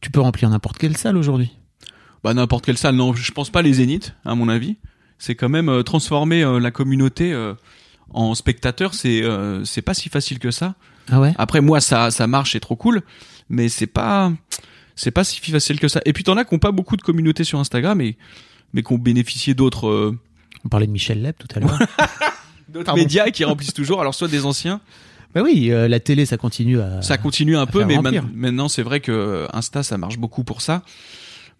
[0.00, 1.52] Tu peux remplir n'importe quelle salle aujourd'hui.
[2.24, 4.76] Bah n'importe quelle salle, non, je pense pas les zéniths, à mon avis.
[5.18, 7.54] C'est quand même euh, transformer euh, la communauté euh,
[8.10, 10.74] en spectateur, c'est euh, c'est pas si facile que ça.
[11.10, 11.32] Ah ouais?
[11.38, 13.02] Après moi ça ça marche, c'est trop cool,
[13.48, 14.32] mais c'est pas
[14.94, 16.00] c'est pas si facile que ça.
[16.06, 18.16] Et puis t'en as qui ont pas beaucoup de communautés sur Instagram et
[18.72, 20.18] mais qui ont bénéficié d'autres euh,
[20.64, 21.78] On parlait de Michel Leb tout à l'heure.
[22.68, 24.00] d'autres médias qui remplissent toujours.
[24.00, 24.80] Alors soit des anciens,
[25.34, 27.00] bah oui, euh, la télé, ça continue à.
[27.02, 30.60] ça continue un peu, mais man- maintenant c'est vrai que Insta ça marche beaucoup pour
[30.62, 30.82] ça.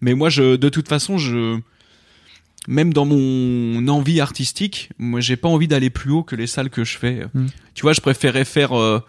[0.03, 1.59] Mais moi je de toute façon je
[2.67, 6.69] même dans mon envie artistique, moi j'ai pas envie d'aller plus haut que les salles
[6.69, 7.25] que je fais.
[7.33, 7.45] Mm.
[7.73, 8.99] Tu vois, je préférais faire euh,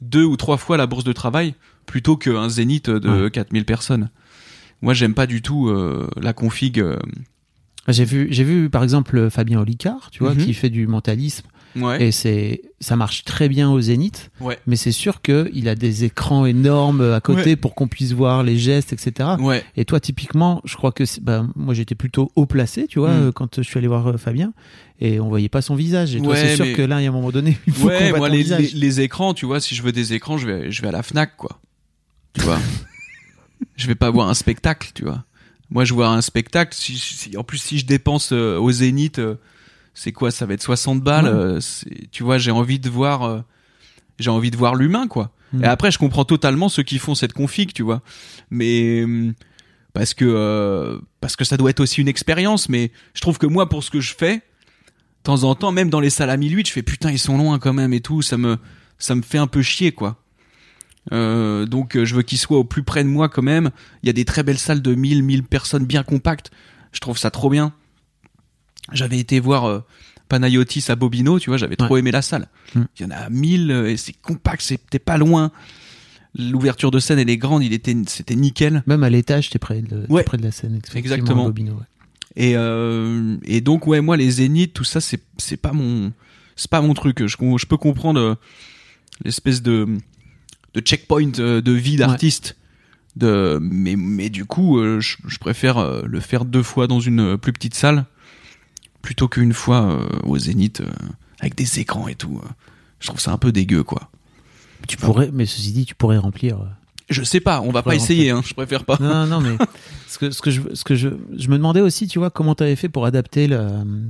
[0.00, 1.54] deux ou trois fois la bourse de travail
[1.86, 3.30] plutôt qu'un zénith de Ouais.
[3.30, 4.10] 4000 personnes.
[4.82, 6.78] Moi j'aime pas du tout euh, la config.
[6.80, 6.98] euh,
[7.88, 10.44] J'ai vu, j'ai vu par exemple Fabien Olicard, tu vois, Mhm.
[10.44, 12.02] qui fait du mentalisme Ouais.
[12.04, 14.30] et c'est, ça marche très bien au Zénith.
[14.40, 14.58] Ouais.
[14.66, 17.56] Mais c'est sûr que il a des écrans énormes à côté Ouais.
[17.56, 19.30] pour qu'on puisse voir les gestes, etc.
[19.76, 23.22] Et toi, typiquement, je crois que bah, moi j'étais plutôt haut placé, tu vois, Mm.
[23.28, 24.52] euh, quand je suis allé voir euh, Fabien,
[25.00, 26.14] et on voyait pas son visage.
[26.14, 27.88] Et toi, c'est sûr mais- que là, il y a un moment donné, il faut
[27.88, 30.70] qu'on voit les, les, les écrans, tu vois, si je veux des écrans, je vais
[30.70, 31.60] je vais à la Fnac quoi.
[32.34, 32.58] Tu vois.
[33.76, 35.24] je vais pas voir un spectacle, tu vois.
[35.70, 39.18] Moi je vois un spectacle si, si- en plus si je dépense euh, au Zénith
[39.18, 39.36] euh,
[39.94, 41.30] c'est quoi ça va être 60 balles Ouais.
[41.30, 41.60] euh,
[42.10, 43.40] tu vois, j'ai envie de voir euh,
[44.18, 45.32] j'ai envie de voir l'humain quoi.
[45.52, 45.64] Mm.
[45.64, 48.02] Et après je comprends totalement ceux qui font cette config, tu vois.
[48.50, 49.34] Mais hum,
[49.92, 53.46] parce que euh, parce que ça doit être aussi une expérience mais je trouve que
[53.46, 54.42] moi pour ce que je fais de
[55.22, 57.58] temps en temps, même dans les salles à 1008, je fais putain, ils sont loin
[57.58, 58.58] quand même et tout, ça me,
[58.98, 60.22] ça me fait un peu chier, quoi.
[61.12, 63.70] Euh, donc, euh, je veux qu'ils soient au plus près de moi quand même.
[64.02, 66.50] Il y a des très belles salles de 1000, 1000 personnes bien compactes.
[66.92, 67.72] Je trouve ça trop bien.
[68.92, 69.80] J'avais été voir euh,
[70.28, 72.48] Panayotis à Bobino, tu vois, j'avais trop aimé la salle.
[72.74, 72.82] Mm.
[72.98, 75.50] Il y en a 1000 euh, et c'est compact, c'était pas loin.
[76.36, 78.82] L'ouverture de scène, elle est grande, il était, c'était nickel.
[78.86, 80.24] Même à l'étage, t'es près de, Ouais.
[80.24, 80.80] près de la scène.
[80.94, 81.44] Exactement.
[81.44, 81.84] Bobino, ouais.
[82.36, 86.12] Et, euh, et donc ouais moi les zéniths tout ça c'est c'est pas mon
[86.56, 88.36] c'est pas mon truc je, je peux comprendre
[89.24, 89.86] l'espèce de
[90.74, 92.56] de checkpoint de vie d'artiste
[93.14, 97.52] de mais mais du coup je, je préfère le faire deux fois dans une plus
[97.52, 98.04] petite salle
[99.04, 100.90] plutôt qu'une fois euh, au Zénith euh,
[101.38, 102.40] avec des écrans et tout.
[102.42, 102.48] euh.
[103.00, 104.10] je trouve ça un peu dégueu, quoi.
[104.88, 106.58] Tu pourrais, mais ceci dit, tu pourrais remplir.
[107.10, 108.96] Je sais pas, on va pas essayer, hein, je préfère pas.
[109.00, 109.56] Non, non, mais
[110.08, 112.54] ce que, ce que je, ce que je, je me demandais aussi, tu vois, comment
[112.54, 113.66] t'avais fait pour adapter le,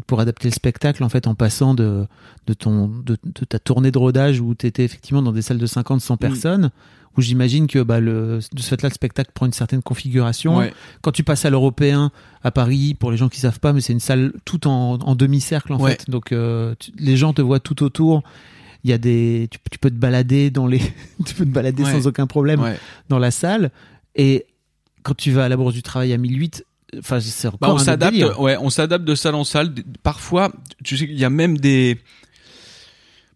[0.06, 2.06] pour adapter le spectacle, en fait, en passant de,
[2.46, 5.66] de ton, de, de ta tournée de rodage où t'étais effectivement dans des salles de
[5.66, 6.70] 50, 100 personnes,
[7.16, 10.56] où j'imagine que, bah, le, de ce fait-là, le spectacle prend une certaine configuration.
[10.58, 10.72] Ouais.
[11.02, 12.12] Quand tu passes à l'européen,
[12.44, 15.14] à Paris, pour les gens qui savent pas, mais c'est une salle tout en, en
[15.16, 15.92] demi-cercle, en Ouais.
[15.92, 16.10] fait.
[16.10, 18.22] Donc, euh, tu- les gens te voient tout autour.
[18.84, 20.78] Il y a des, tu, tu peux te balader dans les,
[21.26, 21.92] tu peux te balader Ouais.
[21.92, 22.78] sans aucun problème Ouais.
[23.08, 23.70] dans la salle
[24.14, 24.46] et
[25.02, 26.64] quand tu vas à la bourse du travail à 1008
[26.98, 29.74] enfin c'est encore Bah, on s'adapte, ouais, on s'adapte de salle en salle.
[30.02, 30.52] Parfois,
[30.84, 31.98] tu sais qu'il y a même des,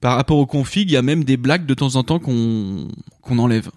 [0.00, 2.88] par rapport aux configs, il y a même des blagues de temps en temps qu'on
[3.20, 3.70] qu'on enlève,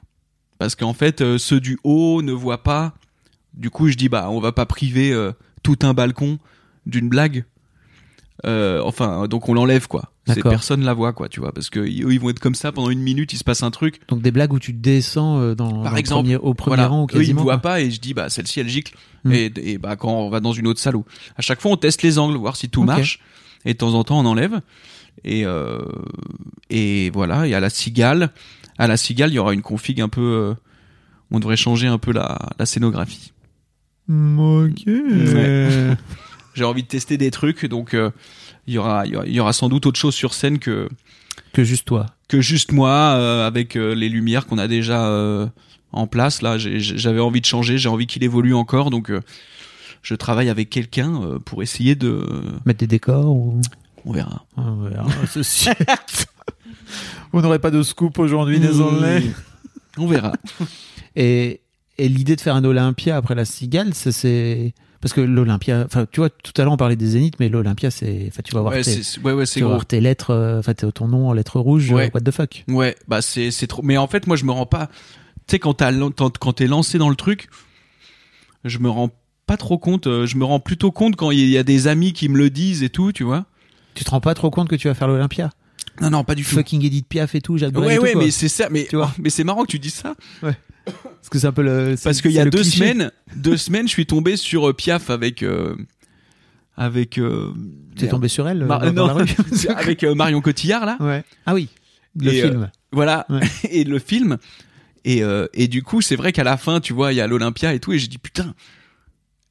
[0.60, 2.94] parce qu'en fait, euh, ceux du haut ne voient pas.
[3.54, 5.32] Du coup, je dis bah, on va pas priver euh,
[5.64, 6.38] tout un balcon
[6.86, 7.44] d'une blague.
[8.46, 10.12] Euh, enfin, donc on l'enlève quoi.
[10.26, 10.52] Cette D'accord.
[10.52, 12.90] personne la voit quoi, tu vois, parce que eux, ils vont être comme ça pendant
[12.90, 14.00] une minute, il se passe un truc.
[14.08, 16.76] donc des blagues où tu descends euh, dans, Par dans le exemple, premier- au premier
[16.78, 16.88] Voilà.
[16.88, 18.96] rang ou Eux, ils me voient pas et je dis bah celle-ci elle gicle.
[19.26, 19.32] Hmm.
[19.32, 21.06] Et, et bah quand on va dans une autre salle où
[21.38, 22.88] à chaque fois on teste les angles, voir si tout Ok.
[22.88, 23.20] marche.
[23.66, 24.62] Et de temps en temps on enlève.
[25.24, 25.80] Et euh,
[26.72, 27.48] et voilà.
[27.48, 28.32] Et à la cigale,
[28.80, 30.22] à la cigale il y aura une config un peu.
[30.22, 30.54] euh,
[31.30, 33.32] on devrait changer un peu la, la scénographie.
[34.10, 35.96] ok Ouais.
[36.54, 38.12] J'ai envie de tester des trucs, donc euh,
[38.68, 40.90] il y aura il y aura- y aura sans doute autre chose sur scène que
[41.54, 42.06] que juste toi.
[42.28, 45.48] que juste moi euh, avec euh, les lumières qu'on a déjà euh,
[45.94, 46.42] en place.
[46.42, 49.22] Là j'avais envie de changer j'ai envie qu'il évolue encore donc euh,
[50.02, 52.26] je travaille avec quelqu'un euh, pour essayer de
[52.66, 53.62] mettre des décors ou?
[54.06, 54.46] On verra.
[54.58, 55.08] On verra.
[55.32, 55.70] Ceci-
[57.32, 59.22] vous n'aurez pas de scoop aujourd'hui désolé.
[59.98, 60.34] On verra.
[61.16, 61.62] Et,
[61.98, 66.06] et l'idée de faire un Olympia après la cigale ça, c'est parce que l'Olympia enfin
[66.12, 68.62] tu vois tout à l'heure on parlait des zéniths mais l'Olympia c'est enfin tu vas
[68.62, 71.34] voir ouais tes, ouais ouais tu vas voir tes lettres euh, enfin ton nom en
[71.34, 72.12] lettres rouges Ouais.
[72.14, 72.64] what the fuck.
[72.68, 74.88] Ouais bah c'est c'est trop mais en fait moi je me rends pas
[75.48, 75.92] tu sais quand t'as
[76.56, 77.50] t'es lancé dans le truc
[78.64, 79.10] je me rends
[79.48, 82.14] pas trop compte euh, je me rends plutôt compte quand il y a des amis
[82.14, 83.46] qui me le disent et tout tu vois.
[83.96, 85.50] Tu te rends pas trop compte que tu vas faire l'Olympia?
[86.00, 86.52] Non non pas du tout.
[86.56, 89.12] Fucking Edith Piaf et tout, Brel ouais et ouais mais c'est ça mais Tu vois.
[89.20, 90.16] mais c'est marrant que tu dis ça
[91.04, 91.96] Parce que c'est un peu le.
[92.04, 92.78] Parce qu'il y a deux cliché.
[92.78, 95.76] semaines, deux semaines, je suis tombé sur euh, Piaf avec euh,
[96.76, 97.52] avec euh,
[97.96, 99.36] T'es tombé sur elle euh, Mar- dans, dans non, la rue
[99.76, 100.98] avec Marion Cotillard là.
[101.00, 101.24] Ouais.
[101.46, 101.70] Ah oui,
[102.20, 102.72] le Et, film.
[102.92, 103.42] Voilà Ouais.
[103.72, 104.38] et le film
[105.06, 105.24] et
[105.54, 107.80] et du coup c'est vrai qu'à la fin tu vois il y a l'Olympia et
[107.80, 108.54] tout et j'ai dit putain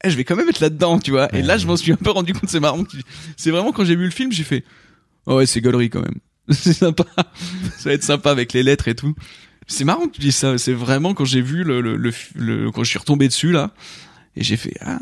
[0.03, 1.97] eh, je vais quand même être là-dedans tu vois et là je m'en suis un
[1.97, 2.83] peu rendu compte c'est marrant
[3.35, 4.63] c'est vraiment quand j'ai vu le film j'ai fait
[5.25, 6.15] oh ouais c'est gaulerie quand même
[6.51, 7.03] c'est sympa
[7.77, 9.13] ça va être sympa avec les lettres et tout
[9.71, 12.71] c'est marrant que tu dis ça c'est vraiment quand j'ai vu le, le, le, le-
[12.71, 13.71] quand je suis retombé dessus là
[14.35, 14.99] et j'ai fait ah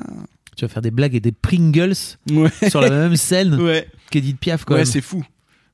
[0.55, 1.93] Tu vas faire des blagues et des Pringles
[2.32, 4.77] ouais sur la même scène ouais qu'Edith Piaf, quoi.
[4.77, 5.25] ouais c'est fou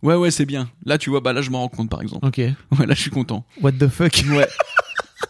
[0.03, 2.25] ouais ouais c'est bien là tu vois bah là je m'en rends compte par exemple
[2.27, 2.37] Ok.
[2.39, 4.13] ouais là je suis content What the fuck?
[4.29, 4.47] Ouais.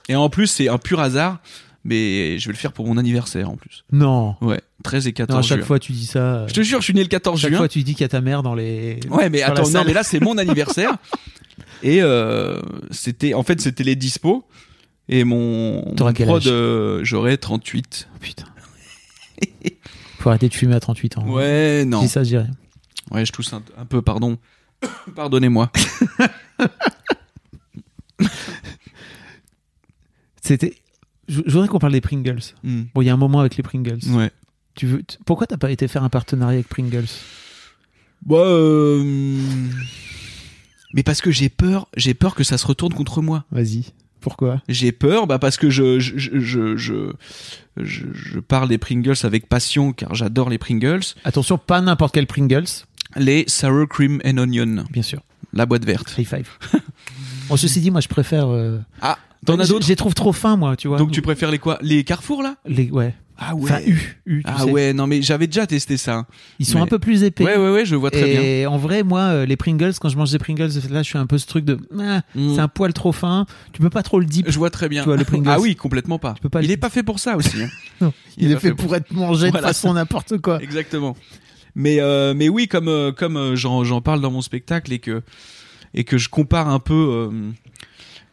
[0.10, 1.40] Et en plus, c'est un pur hasard,
[1.84, 3.86] mais je vais le faire pour mon anniversaire en plus.
[3.92, 4.36] Non.
[4.42, 5.66] Ouais, 13 et 14 Non, à chaque juin.
[5.66, 6.46] fois, tu dis ça.
[6.48, 7.58] Je te jure, je suis né le 14 chaque juin.
[7.60, 9.00] fois, tu dis qu'il y a ta mère dans les.
[9.10, 10.96] Ouais, mais attends, non, mais là, c'est mon anniversaire.
[11.84, 12.60] Et euh,
[12.92, 14.46] c'était, en fait, c'était les dispos.
[15.08, 18.10] Et mon, mon prod, euh, j'aurais 38.
[18.14, 18.46] Oh, putain.
[20.20, 21.28] Faut arrêter de fumer à 38 ans.
[21.28, 22.02] Ouais, non.
[22.02, 22.52] dis ça, je rien.
[23.12, 24.38] Ouais, je tousse un, un peu, pardon.
[25.16, 25.72] Pardonnez-moi.
[30.42, 30.76] C'était.
[31.28, 32.40] Je, je voudrais qu'on parle des Pringles.
[32.64, 32.84] Hmm.
[32.94, 34.00] Bon, il y a un moment avec les Pringles.
[34.10, 34.32] Ouais.
[34.76, 35.04] Tu veux...
[35.04, 37.06] tu- Pourquoi t'as pas été faire un partenariat avec Pringles?
[38.26, 39.44] Bah, euh...
[40.96, 43.44] Mais parce que j'ai peur, j'ai peur que ça se retourne contre moi.
[43.52, 43.84] Vas-y.
[44.22, 44.62] Pourquoi?
[44.68, 46.18] J'ai peur, bah parce que je je,
[46.76, 47.12] je,
[47.78, 51.02] je, parle des Pringles avec passion car j'adore les Pringles.
[51.24, 52.66] Attention, pas n'importe quel Pringles,
[53.16, 55.22] Les Sour Cream and Onion, bien sûr.
[55.54, 56.16] la boîte verte.
[56.18, 56.50] High five.
[57.50, 58.48] bon, ceci dit, moi, je préfère.
[58.48, 60.98] euh, Ah, t'en as d'autres Je les trouve trop fins, moi, tu vois.
[60.98, 61.78] Donc tu préfères les quoi?
[61.82, 62.56] Les Carrefour là?
[62.66, 63.14] Les, ouais.
[63.38, 63.64] Ah ouais.
[63.64, 64.18] Enfin, U.
[64.26, 64.72] U tu ah sais.
[64.72, 66.26] ouais, non mais j'avais déjà testé ça.
[66.60, 67.44] Ils sont mais- un peu plus épais.
[67.44, 68.42] Ouais ouais ouais, je vois très bien.
[68.42, 71.18] et en vrai, moi, euh, les Pringles, quand je mange des Pringles, là, je suis
[71.18, 71.78] un peu ce truc de.
[72.00, 72.56] ah, Mm.
[72.56, 73.46] C'est un poil trop fin.
[73.74, 74.50] Tu peux pas trop le dip.
[74.50, 75.02] Je vois très bien.
[75.04, 75.50] Tu vois, le Pringles.
[75.50, 76.36] Ah oui, complètement pas.
[76.42, 77.62] peux pas Il le- est pas fait pour ça aussi.
[77.62, 77.68] hein.
[78.02, 79.68] Non, Il, est fait pour être mangé Voilà.
[79.68, 80.62] de façon n'importe quoi.
[80.62, 81.16] Exactement.
[81.76, 85.22] Mais euh, mais oui, comme euh, comme j'en parle dans mon spectacle et que
[85.94, 86.94] et que je compare un peu
[87.30, 87.52] euh,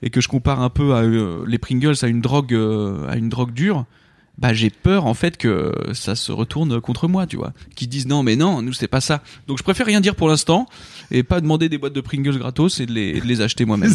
[0.02, 2.54] et que je compare un peu à euh, les Pringles à une drogue
[3.08, 3.84] à une drogue dure,
[4.38, 7.52] bah j'ai peur en fait que ça se retourne contre moi, tu vois.
[7.76, 9.22] Qui disent non mais non, nous c'est pas ça.
[9.46, 10.66] Donc je préfère rien dire pour l'instant
[11.10, 13.94] et pas demander des boîtes de Pringles gratos et de les, de les acheter moi-même.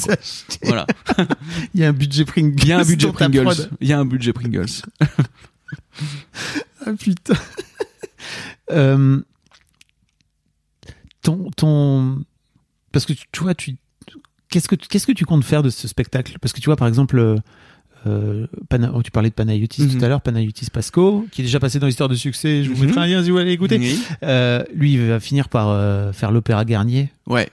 [0.64, 0.86] Voilà.
[1.74, 2.56] Il y a un budget Pringles.
[2.62, 3.70] Il y a un budget Pringles.
[3.82, 4.82] Il y a un budget Pringles.
[6.86, 7.34] Ah putain.
[8.70, 9.22] Euh,
[11.22, 12.22] ton, ton,
[12.92, 13.78] parce que tu, vois, tu,
[14.50, 16.38] qu'est-ce que, tu- qu'est-ce que tu comptes faire de ce spectacle?
[16.42, 17.38] Parce que tu vois, par exemple,
[18.06, 19.98] euh, Pana- oh, tu parlais de Panayotis Mhm.
[19.98, 22.64] tout à l'heure, Panayotis Pasco, qui est déjà passé dans l'histoire de succès.
[22.64, 22.86] Je vous Mhm.
[22.88, 23.78] mettrai un lien si vous voulez écouter.
[23.80, 24.00] Oui.
[24.24, 27.10] Euh, lui, il va finir par euh, faire l'opéra Garnier.
[27.26, 27.50] Ouais.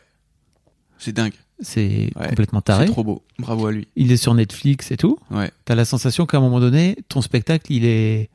[0.98, 1.32] C'est dingue.
[1.60, 2.28] C'est Ouais.
[2.28, 2.86] complètement C'est taré.
[2.86, 3.22] trop beau.
[3.38, 3.86] Bravo à lui.
[3.96, 5.18] Il est sur Netflix et tout.
[5.30, 5.50] Ouais.
[5.64, 8.28] T'as la sensation qu'à un moment donné, ton spectacle, il est,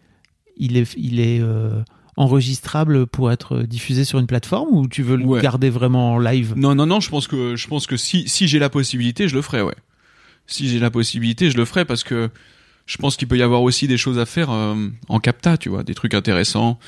[0.57, 1.41] il est, il est
[2.17, 5.41] enregistrable pour être diffusé sur une plateforme ou tu veux le Ouais.
[5.41, 6.53] garder vraiment en live?
[6.57, 9.35] Non, non, non, je pense que, je pense que si, si j'ai la possibilité, je
[9.35, 9.75] le ferai, ouais.
[10.49, 12.29] Si j'ai la possibilité, je le ferai parce que
[12.87, 14.75] je pense qu'il peut y avoir aussi des choses à faire euh,
[15.07, 16.79] en capta, tu vois, des trucs intéressants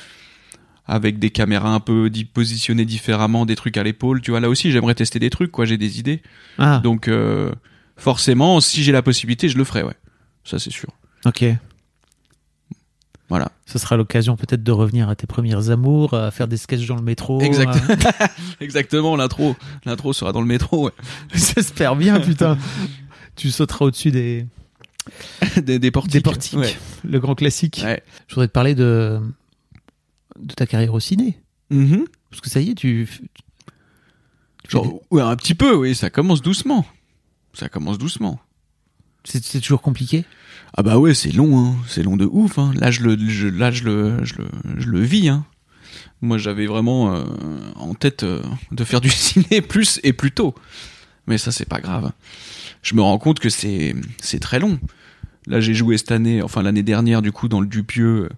[0.84, 4.40] avec des caméras un peu positionnées différemment, des trucs à l'épaule, tu vois.
[4.40, 5.64] Là aussi, j'aimerais tester des trucs, quoi.
[5.64, 6.22] J'ai des idées.
[6.58, 7.52] Ah, Donc, euh,
[7.96, 9.94] forcément, si j'ai la possibilité, je le ferai, ouais.
[10.44, 10.88] Ça, c'est sûr.
[11.24, 11.44] ok.
[13.28, 13.50] Voilà.
[13.64, 16.96] Ce sera l'occasion peut-être de revenir à tes premières amours, à faire des sketchs dans
[16.96, 17.40] le métro.
[17.40, 17.74] Exact.
[18.20, 18.28] à-
[18.60, 19.56] Exactement, l'intro.
[19.86, 20.92] L'intro sera dans le métro, ouais.
[21.32, 22.58] J'espère bien, putain.
[23.36, 24.46] tu sauteras au-dessus des,
[25.56, 26.12] des, des portiques.
[26.12, 26.58] des portiques.
[26.58, 26.76] Ouais.
[27.04, 27.80] Le grand classique.
[27.84, 28.02] Ouais.
[28.28, 29.20] Je voudrais te parler de,
[30.38, 31.38] de ta carrière au ciné.
[31.70, 32.04] Mhm.
[32.30, 33.08] Parce que ça y est, tu.
[34.68, 36.86] Genre, ouais, un petit peu, oui, ça commence doucement.
[37.52, 38.40] Ça commence doucement.
[39.24, 40.24] c'est toujours compliqué?
[40.74, 41.76] Ah bah ouais, c'est long, hein.
[41.86, 42.58] c'est long de ouf.
[42.58, 42.72] Hein.
[42.76, 45.28] Là, je le, je, là, je le, je le, je le vis.
[45.28, 45.44] Hein.
[46.22, 47.24] Moi, j'avais vraiment euh,
[47.76, 50.54] en tête euh, de faire du ciné plus et plus tôt.
[51.26, 52.12] Mais ça, c'est pas grave.
[52.82, 54.78] Je me rends compte que c'est, c'est très long.
[55.46, 58.28] Là, j'ai joué cette année, enfin l'année dernière, du coup, dans le Dupieux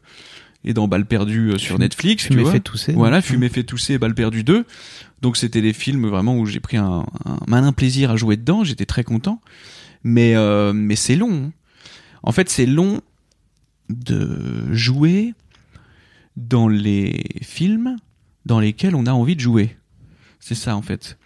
[0.65, 2.25] et dans Balle perdue euh, sur Netflix.
[2.25, 2.53] Tu tu vois.
[2.53, 2.93] fait tousser.
[2.93, 4.65] Voilà, Fumer fait tousser, Balle perdue 2.
[5.21, 8.65] Donc c'était des films vraiment où j'ai pris un, un malin plaisir à jouer dedans,
[8.65, 9.41] j'étais très content.
[10.03, 11.47] Mais, euh, mais c'est long.
[11.47, 11.53] hein.
[12.23, 13.01] En fait, c'est long
[13.91, 15.35] de jouer
[16.37, 17.97] dans les films
[18.47, 19.77] dans lesquels on a envie de jouer.
[20.41, 21.19] C'est ça en fait.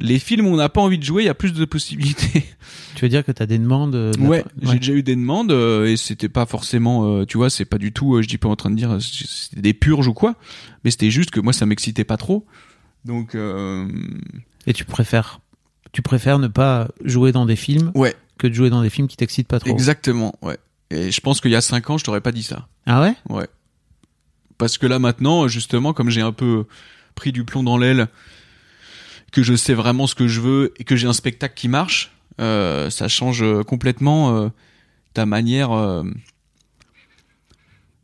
[0.00, 2.44] Les films où on n'a pas envie de jouer, il y a plus de possibilités.
[2.94, 5.52] Tu veux dire que tu as des demandes euh, Ouais, j'ai déjà eu des demandes
[5.52, 8.48] euh, et c'était pas forcément, euh, tu vois, c'est pas du tout, je dis pas
[8.48, 10.34] en train de dire c'était des purges ou quoi,
[10.82, 12.44] mais c'était juste que moi ça m'excitait pas trop.
[13.04, 13.36] Donc
[14.66, 15.38] Et tu préfères,
[15.92, 19.06] tu préfères ne pas jouer dans des films ouais, que de jouer dans des films
[19.06, 19.70] qui t'excitent pas trop.
[19.70, 20.58] exactement, ouais.
[20.90, 22.66] Et je pense qu'il y a cinq ans, je t'aurais pas dit ça.
[22.86, 23.14] Ah ouais?
[23.28, 23.46] Ouais.
[24.56, 26.64] Parce que là maintenant, justement, comme j'ai un peu
[27.14, 28.08] pris du plomb dans l'aile,
[29.32, 32.12] que je sais vraiment ce que je veux et que j'ai un spectacle qui marche,
[32.40, 34.48] euh, ça change euh, complètement euh,
[35.14, 36.02] ta manière, euh,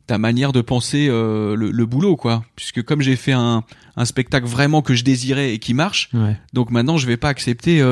[0.07, 2.45] ta manière de penser le, le boulot, quoi.
[2.55, 3.63] Puisque comme j'ai fait un,
[3.95, 6.37] un spectacle vraiment que je désirais et qui marche, Ouais.
[6.53, 7.83] donc maintenant je vais pas accepter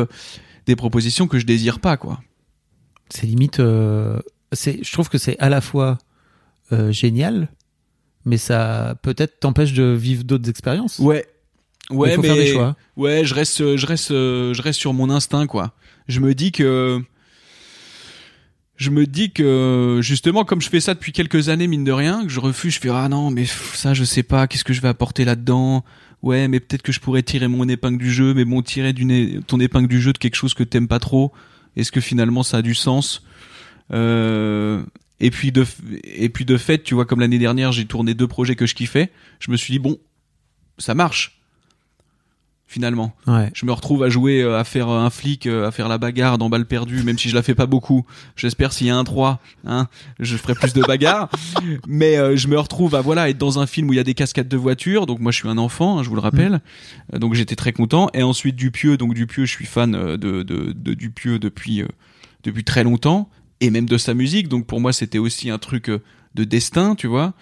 [0.68, 2.22] des propositions que je désire pas, quoi.
[3.10, 3.60] C'est limite.
[4.52, 5.98] c'est, je trouve que c'est à la fois
[6.90, 7.48] génial,
[8.26, 11.00] mais ça peut-être t'empêche de vivre d'autres expériences.
[11.00, 11.26] Ouais.
[11.90, 12.76] Ouais, Il faut mais faire des choix.
[12.96, 15.74] Ouais, je reste, je reste, je reste sur mon instinct, quoi.
[16.08, 17.02] Je me dis que,
[18.76, 22.24] je me dis que, justement, comme je fais ça depuis quelques années, mine de rien,
[22.24, 24.82] que je refuse, je fais, ah non, mais ça, je sais pas, qu'est-ce que je
[24.82, 25.84] vais apporter là-dedans?
[26.22, 29.44] Ouais, mais peut-être que je pourrais tirer mon épingle du jeu, mais bon, tirer d'une,
[29.44, 31.34] ton épingle du jeu de quelque chose que t'aimes pas trop,
[31.76, 33.24] est-ce que finalement ça a du sens?
[33.92, 34.84] Euh,
[35.20, 35.66] et puis de,
[36.04, 38.74] et puis de fait, tu vois, comme l'année dernière, j'ai tourné deux projets que je
[38.74, 39.98] kiffais, je me suis dit, bon,
[40.78, 41.43] ça marche.
[42.66, 43.14] Finalement.
[43.28, 43.52] Ouais.
[43.54, 46.40] Je me retrouve à jouer, euh, à faire un flic, euh, à faire la bagarre
[46.40, 48.04] dans balle perdue, même si je la fais pas beaucoup.
[48.36, 49.88] J'espère s'il y a un 3, hein,
[50.20, 51.30] je ferai plus de bagarres.
[51.88, 54.04] Mais euh, je me retrouve à voilà être dans un film où il y a
[54.04, 55.06] des cascades de voitures.
[55.06, 56.62] Donc moi je suis un enfant, hein, je vous le rappelle.
[57.14, 58.10] Euh, donc j'étais très content.
[58.16, 61.88] Et ensuite Dupieux, donc Dupieux, je suis fan euh, de, de, de Dupieux depuis euh,
[62.44, 63.30] depuis très longtemps
[63.62, 64.48] et même de sa musique.
[64.48, 66.02] Donc pour moi c'était aussi un truc euh,
[66.34, 67.34] de destin, tu vois.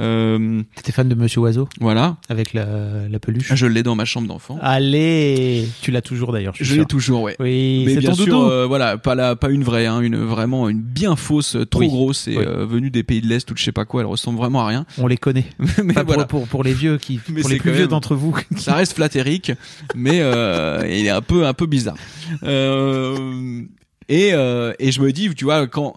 [0.00, 3.52] Euh, T'étais fan de Monsieur Oiseau voilà, avec la, la peluche.
[3.54, 4.58] je l'ai dans ma chambre d'enfant.
[4.62, 6.54] Allez, tu l'as toujours d'ailleurs.
[6.56, 7.36] Je, Je l'ai toujours, ouais.
[7.40, 10.68] Oui, mais bien ton sûr, euh, voilà, pas la, pas une vraie, hein, une vraiment
[10.68, 11.88] une bien fausse, euh, trop Oui.
[11.88, 12.44] grosse et Oui.
[12.46, 14.02] euh, venue des pays de l'est ou de je sais pas quoi.
[14.02, 14.86] Elle ressemble vraiment à rien.
[14.98, 15.46] On les connaît.
[15.82, 18.14] mais Pas pour, voilà, pour, pour les vieux qui, Mais pour les plus vieux d'entre
[18.14, 18.36] vous.
[18.56, 19.52] ça reste flatérique,
[19.96, 21.96] mais euh, il est un peu un peu bizarre.
[22.44, 23.62] Euh,
[24.08, 25.94] et euh, et je me dis, tu vois, quand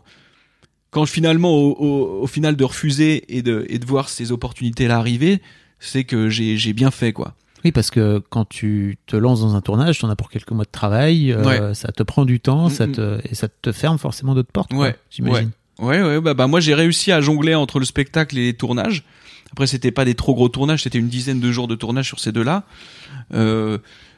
[0.92, 4.88] quand finalement au, au, au final de refuser et de et de voir ces opportunités
[4.88, 5.42] là arriver,
[5.80, 7.34] c'est que j'ai j'ai bien fait quoi.
[7.64, 10.66] Oui, parce que quand tu te lances dans un tournage, t'en as pour quelques mois
[10.66, 11.74] de travail, euh, Ouais.
[11.76, 14.74] ça te prend du temps, ça Mm, te, et ça te ferme forcément d'autres portes.
[14.74, 15.52] Ouais, J'imagine.
[15.80, 19.04] Ouais, ouais, bah, bah moi j'ai réussi à jongler entre le spectacle et les tournages.
[19.52, 22.20] Après c'était pas des trop gros tournages, c'était une dizaine de jours de tournage sur
[22.20, 22.64] ces deux-là.
[23.34, 23.78] Euh,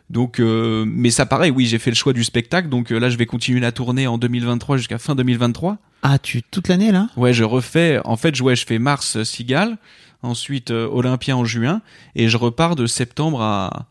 [0.10, 3.10] donc, euh, mais ça pareil, oui, j'ai fait le choix du spectacle, donc euh, là
[3.10, 5.78] je vais continuer la tournée en 2023 jusqu'à fin 2023.
[6.04, 7.08] Ah, tu toute l'année là?
[7.18, 9.78] Ouais, je refais, en fait, je- ouais, je fais Mars euh, Cigale.
[10.22, 11.82] ensuite euh, Olympia en juin,
[12.16, 13.88] et je repars de septembre à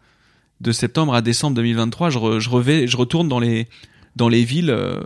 [0.61, 2.09] de septembre à décembre 2023.
[2.11, 3.67] Je, re- je, revais, je retourne dans les
[4.17, 5.01] dans les villes euh,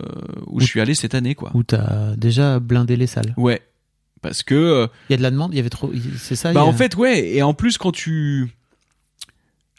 [0.47, 1.51] où je suis allé cette année, quoi.
[1.53, 3.33] Où t'as déjà blindé les salles.
[3.37, 3.61] Ouais,
[4.21, 5.91] parce que euh, Il y a de la demande, il y avait trop.
[6.17, 6.53] C'est ça.
[6.53, 8.49] bah a- en fait ouais, et en plus quand tu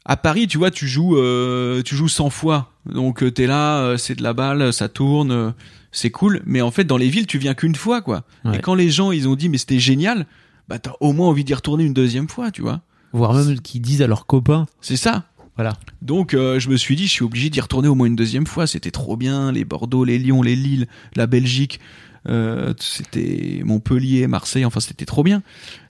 [0.05, 3.81] à Paris, tu vois, tu joues euh, tu joues 100 fois, donc euh, t'es là,
[3.81, 5.51] euh, c'est de la balle, ça tourne, euh,
[5.99, 8.25] c'est cool, mais en fait dans les villes tu viens qu'une fois, quoi.
[8.45, 8.57] Ouais.
[8.57, 10.27] Et quand les gens ils ont dit mais c'était génial,
[10.69, 12.81] bah t'as au moins envie d'y retourner une deuxième fois, tu vois.
[13.13, 14.67] voire même qui disent à leurs copains.
[14.81, 15.25] C'est ça.
[15.57, 15.77] Voilà.
[16.03, 18.47] Donc euh, je me suis dit, je suis obligé d'y retourner au moins une deuxième
[18.47, 18.69] fois.
[18.69, 20.87] C'était trop bien, les Bordeaux, les Lyon, les Lille,
[21.17, 21.81] la Belgique,
[22.29, 24.65] euh, c'était Montpellier, Marseille.
[24.65, 25.43] Enfin, c'était trop bien.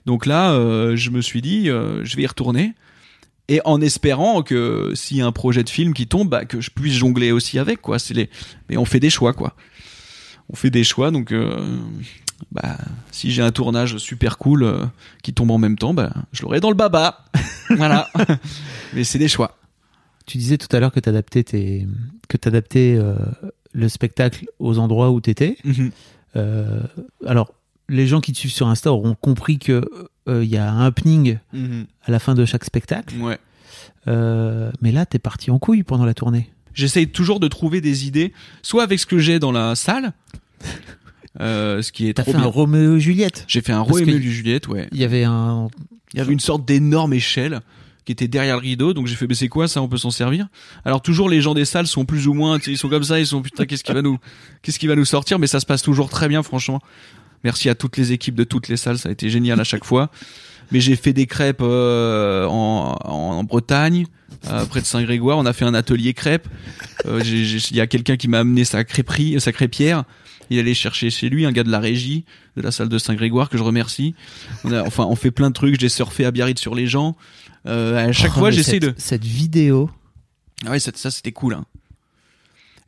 [0.07, 2.73] Donc là, euh, je me suis dit, je vais y retourner.
[3.47, 6.61] Et en espérant que s'il y a un projet de film qui tombe, bah, que
[6.61, 7.97] je puisse jongler aussi avec, quoi.
[7.97, 8.29] C'est les,
[8.69, 9.55] mais on fait des choix, quoi.
[10.49, 11.79] On fait des choix, donc, euh,
[12.51, 12.77] bah,
[13.11, 14.85] si j'ai un tournage super cool euh,
[15.23, 17.25] qui tombe en même temps, bah, je l'aurai dans le baba.
[17.69, 18.09] voilà.
[18.93, 19.57] mais c'est des choix.
[20.25, 21.87] Tu disais tout à l'heure que t'adaptais tes
[22.27, 23.15] que t'adaptais euh,
[23.73, 25.57] le spectacle aux endroits où t'étais.
[25.63, 25.91] Mhm.
[26.35, 26.81] Euh,
[27.25, 27.53] alors,
[27.87, 29.83] les gens qui te suivent sur Insta auront compris que
[30.27, 31.37] euh, il y a un happening
[32.03, 33.15] à la fin de chaque spectacle.
[33.17, 33.39] Ouais.
[34.07, 36.51] Euh, mais là, t'es parti en couille pendant la tournée.
[36.79, 40.13] J'essaye toujours de trouver des idées, soit avec ce que j'ai dans la salle,
[41.41, 42.43] euh, ce qui est T'as fait bien.
[42.43, 43.43] un Roméo et Juliette.
[43.47, 44.87] J'ai fait un Parce Roméo et Juliette, ouais.
[44.91, 45.67] Il y avait un.
[46.13, 47.59] Il y avait une sorte d'énorme échelle
[48.05, 50.09] qui était derrière le rideau, donc j'ai fait, mais c'est quoi ça, on peut s'en
[50.09, 50.47] servir?
[50.85, 53.27] Alors toujours les gens des salles sont plus ou moins, ils sont comme ça, ils
[53.27, 54.17] sont putain, qu'est-ce qui va nous,
[54.63, 55.37] qu'est-ce qui va nous sortir?
[55.37, 56.81] Mais ça se passe toujours très bien, franchement.
[57.43, 59.83] Merci à toutes les équipes de toutes les salles, ça a été génial à chaque
[59.85, 60.09] fois.
[60.71, 64.05] Mais j'ai fait des crêpes euh, en, en Bretagne,
[64.49, 65.37] euh, près de Saint-Grégoire.
[65.37, 66.47] On a fait un atelier crêpes.
[67.05, 70.03] Euh, Il y a quelqu'un qui m'a amené sa crêperie, sa crêpière.
[70.51, 72.25] Il allait chercher chez lui un gars de la régie
[72.57, 74.15] de la salle de Saint-Grégoire que je remercie.
[74.63, 75.79] On a, enfin, on fait plein de trucs.
[75.79, 77.15] J'ai surfé à Biarritz sur les gens.
[77.67, 78.93] Euh, à chaque Oh, fois, j'essaie de.
[78.97, 79.89] Cette vidéo.
[80.65, 81.53] Ah ouais, ça, ça, c'était cool.
[81.53, 81.65] Hein.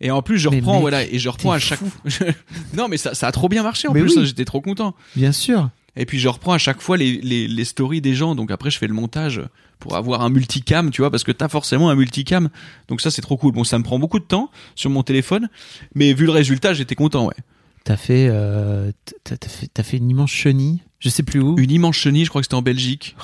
[0.03, 1.79] Et en plus, je Mais reprends, mec, voilà, et je reprends à chaque.
[1.79, 1.91] fou.
[2.73, 3.87] non, mais ça, ça a trop bien marché.
[3.87, 4.25] En Mais plus, oui.
[4.25, 4.95] j'étais trop content.
[5.15, 5.69] Bien sûr.
[5.95, 8.33] Et puis je reprends à chaque fois les, les, les stories des gens.
[8.35, 9.41] Donc après, je fais le montage
[9.79, 12.49] pour avoir un multicam, tu vois, parce que t'as forcément un multicam.
[12.87, 13.51] Donc ça, c'est trop cool.
[13.53, 15.49] Bon, ça me prend beaucoup de temps sur mon téléphone,
[15.95, 17.35] mais vu le résultat, j'étais content, ouais.
[17.83, 18.91] T'as fait, euh,
[19.23, 20.81] t'as t'as fait, t'as fait une immense chenille.
[20.99, 21.57] Je sais plus où.
[21.57, 23.15] Une immense chenille, je crois que c'était en Belgique.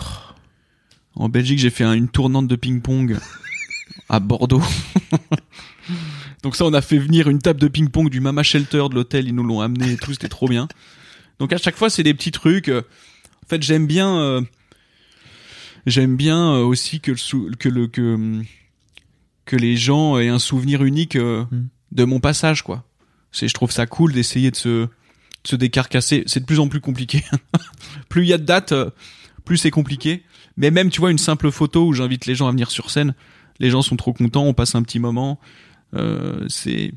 [1.15, 3.17] En Belgique, j'ai fait un- une tournante de ping-pong
[4.09, 4.63] à Bordeaux.
[6.43, 9.27] Donc ça, on a fait venir une table de ping-pong du Mama Shelter de l'hôtel,
[9.27, 10.67] ils nous l'ont amené et tout, c'était trop bien.
[11.39, 12.69] Donc à chaque fois, c'est des petits trucs.
[12.69, 12.81] euh,
[13.45, 14.41] En fait, j'aime bien, euh,
[15.85, 18.43] j'aime bien euh, aussi que le que le que hum,
[19.45, 21.67] que les gens aient un souvenir unique euh, Mm.
[21.93, 22.83] de mon passage, quoi.
[23.31, 24.89] C'est, je trouve ça cool d'essayer de se de
[25.47, 26.23] se décarcasser.
[26.25, 27.23] C'est de plus en plus compliqué.
[28.09, 28.73] plus il y a de dates,
[29.45, 30.23] plus c'est compliqué.
[30.57, 33.13] Mais même, tu vois, une simple photo où j'invite les gens à venir sur scène,
[33.59, 35.39] les gens sont trop contents, on passe un petit moment.
[35.93, 36.91] Euh, c'est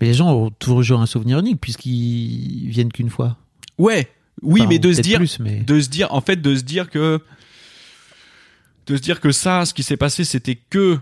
[0.00, 3.38] Mais les gens ont toujours un souvenir unique puisqu'ils viennent qu'une fois.
[3.78, 4.08] Ouais,
[4.42, 6.62] oui, Enfin, mais de se dire, plus, mais de se dire, en fait, de se
[6.62, 7.20] dire que,
[8.86, 10.98] de se dire que ça, ce qui s'est passé, c'était que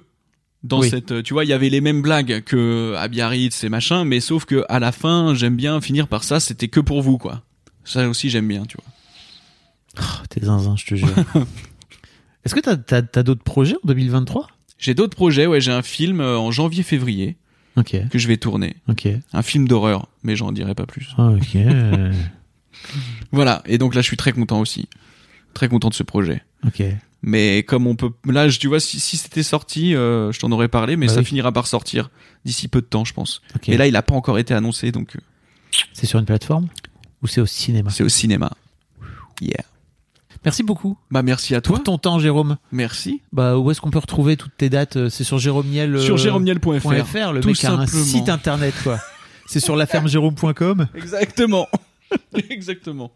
[0.62, 0.90] dans Oui.
[0.90, 4.20] cette, tu vois, il y avait les mêmes blagues que à Biarritz et machin, mais
[4.20, 7.42] sauf que à la fin, j'aime bien finir par ça, c'était que pour vous, quoi.
[7.84, 10.04] Ça aussi, j'aime bien, tu vois.
[10.04, 11.08] Oh, t'es zinzin, je te jure.
[12.44, 14.48] Est-ce que t'as t'as, t'as d'autres projets en 2023
[14.78, 17.36] J'ai d'autres projets, ouais, j'ai un film euh, en janvier-février
[18.10, 18.76] que je vais tourner.
[19.32, 21.08] Un film d'horreur, mais j'en dirai pas plus.
[21.18, 21.56] Ok.
[23.32, 24.88] Voilà, et donc là, je suis très content aussi.
[25.54, 26.42] Très content de ce projet.
[26.66, 26.82] ok.
[27.24, 28.10] Mais comme on peut...
[28.26, 31.12] Là, je- tu vois, si, si c'était sorti, euh, je t'en aurais parlé, mais Bah
[31.12, 31.24] ça oui.
[31.26, 32.10] finira par sortir
[32.44, 33.42] d'ici peu de temps, je pense.
[33.54, 33.68] ok.
[33.68, 35.20] Et là, il a pas encore été annoncé, donc euh,
[35.92, 36.66] c'est sur une plateforme
[37.22, 37.90] ou c'est au cinéma?
[37.90, 38.50] c'est au cinéma.
[39.40, 39.64] Yeah.
[40.44, 41.76] Merci beaucoup Bah, merci à toi.
[41.76, 42.56] pour ton temps, Jérôme.
[42.72, 43.20] Merci.
[43.32, 44.96] Bah, où est-ce qu'on peut retrouver toutes tes dates?
[44.96, 46.00] Euh, C'est sur Jérôme Niel.
[46.00, 46.80] Sur jérômeniel.fr.
[47.06, 48.98] .fr, le tout mec a un site internet quoi.
[49.46, 50.88] C'est sur lafermejérôme.com.
[50.96, 51.68] Exactement.
[52.50, 53.12] Exactement.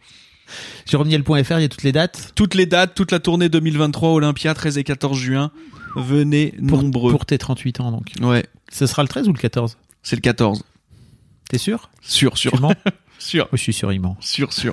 [0.87, 2.33] Jérômeniel.fr, il y a toutes les dates.
[2.35, 5.51] Toutes les dates, toute la tournée 2023 Olympia, 13 et 14 juin.
[5.97, 7.11] Venez Pour, nombreux.
[7.11, 8.13] pour tes 38 ans donc.
[8.21, 10.63] Ouais, Ce sera le 13 ou le 14 c'est le 14.
[11.49, 11.91] T'es sûr?
[12.01, 12.49] Sûr, Tu
[13.19, 13.49] sûr.
[13.51, 14.17] Oh, Je suis sûr, il ment.
[14.21, 14.73] sûr, sûr.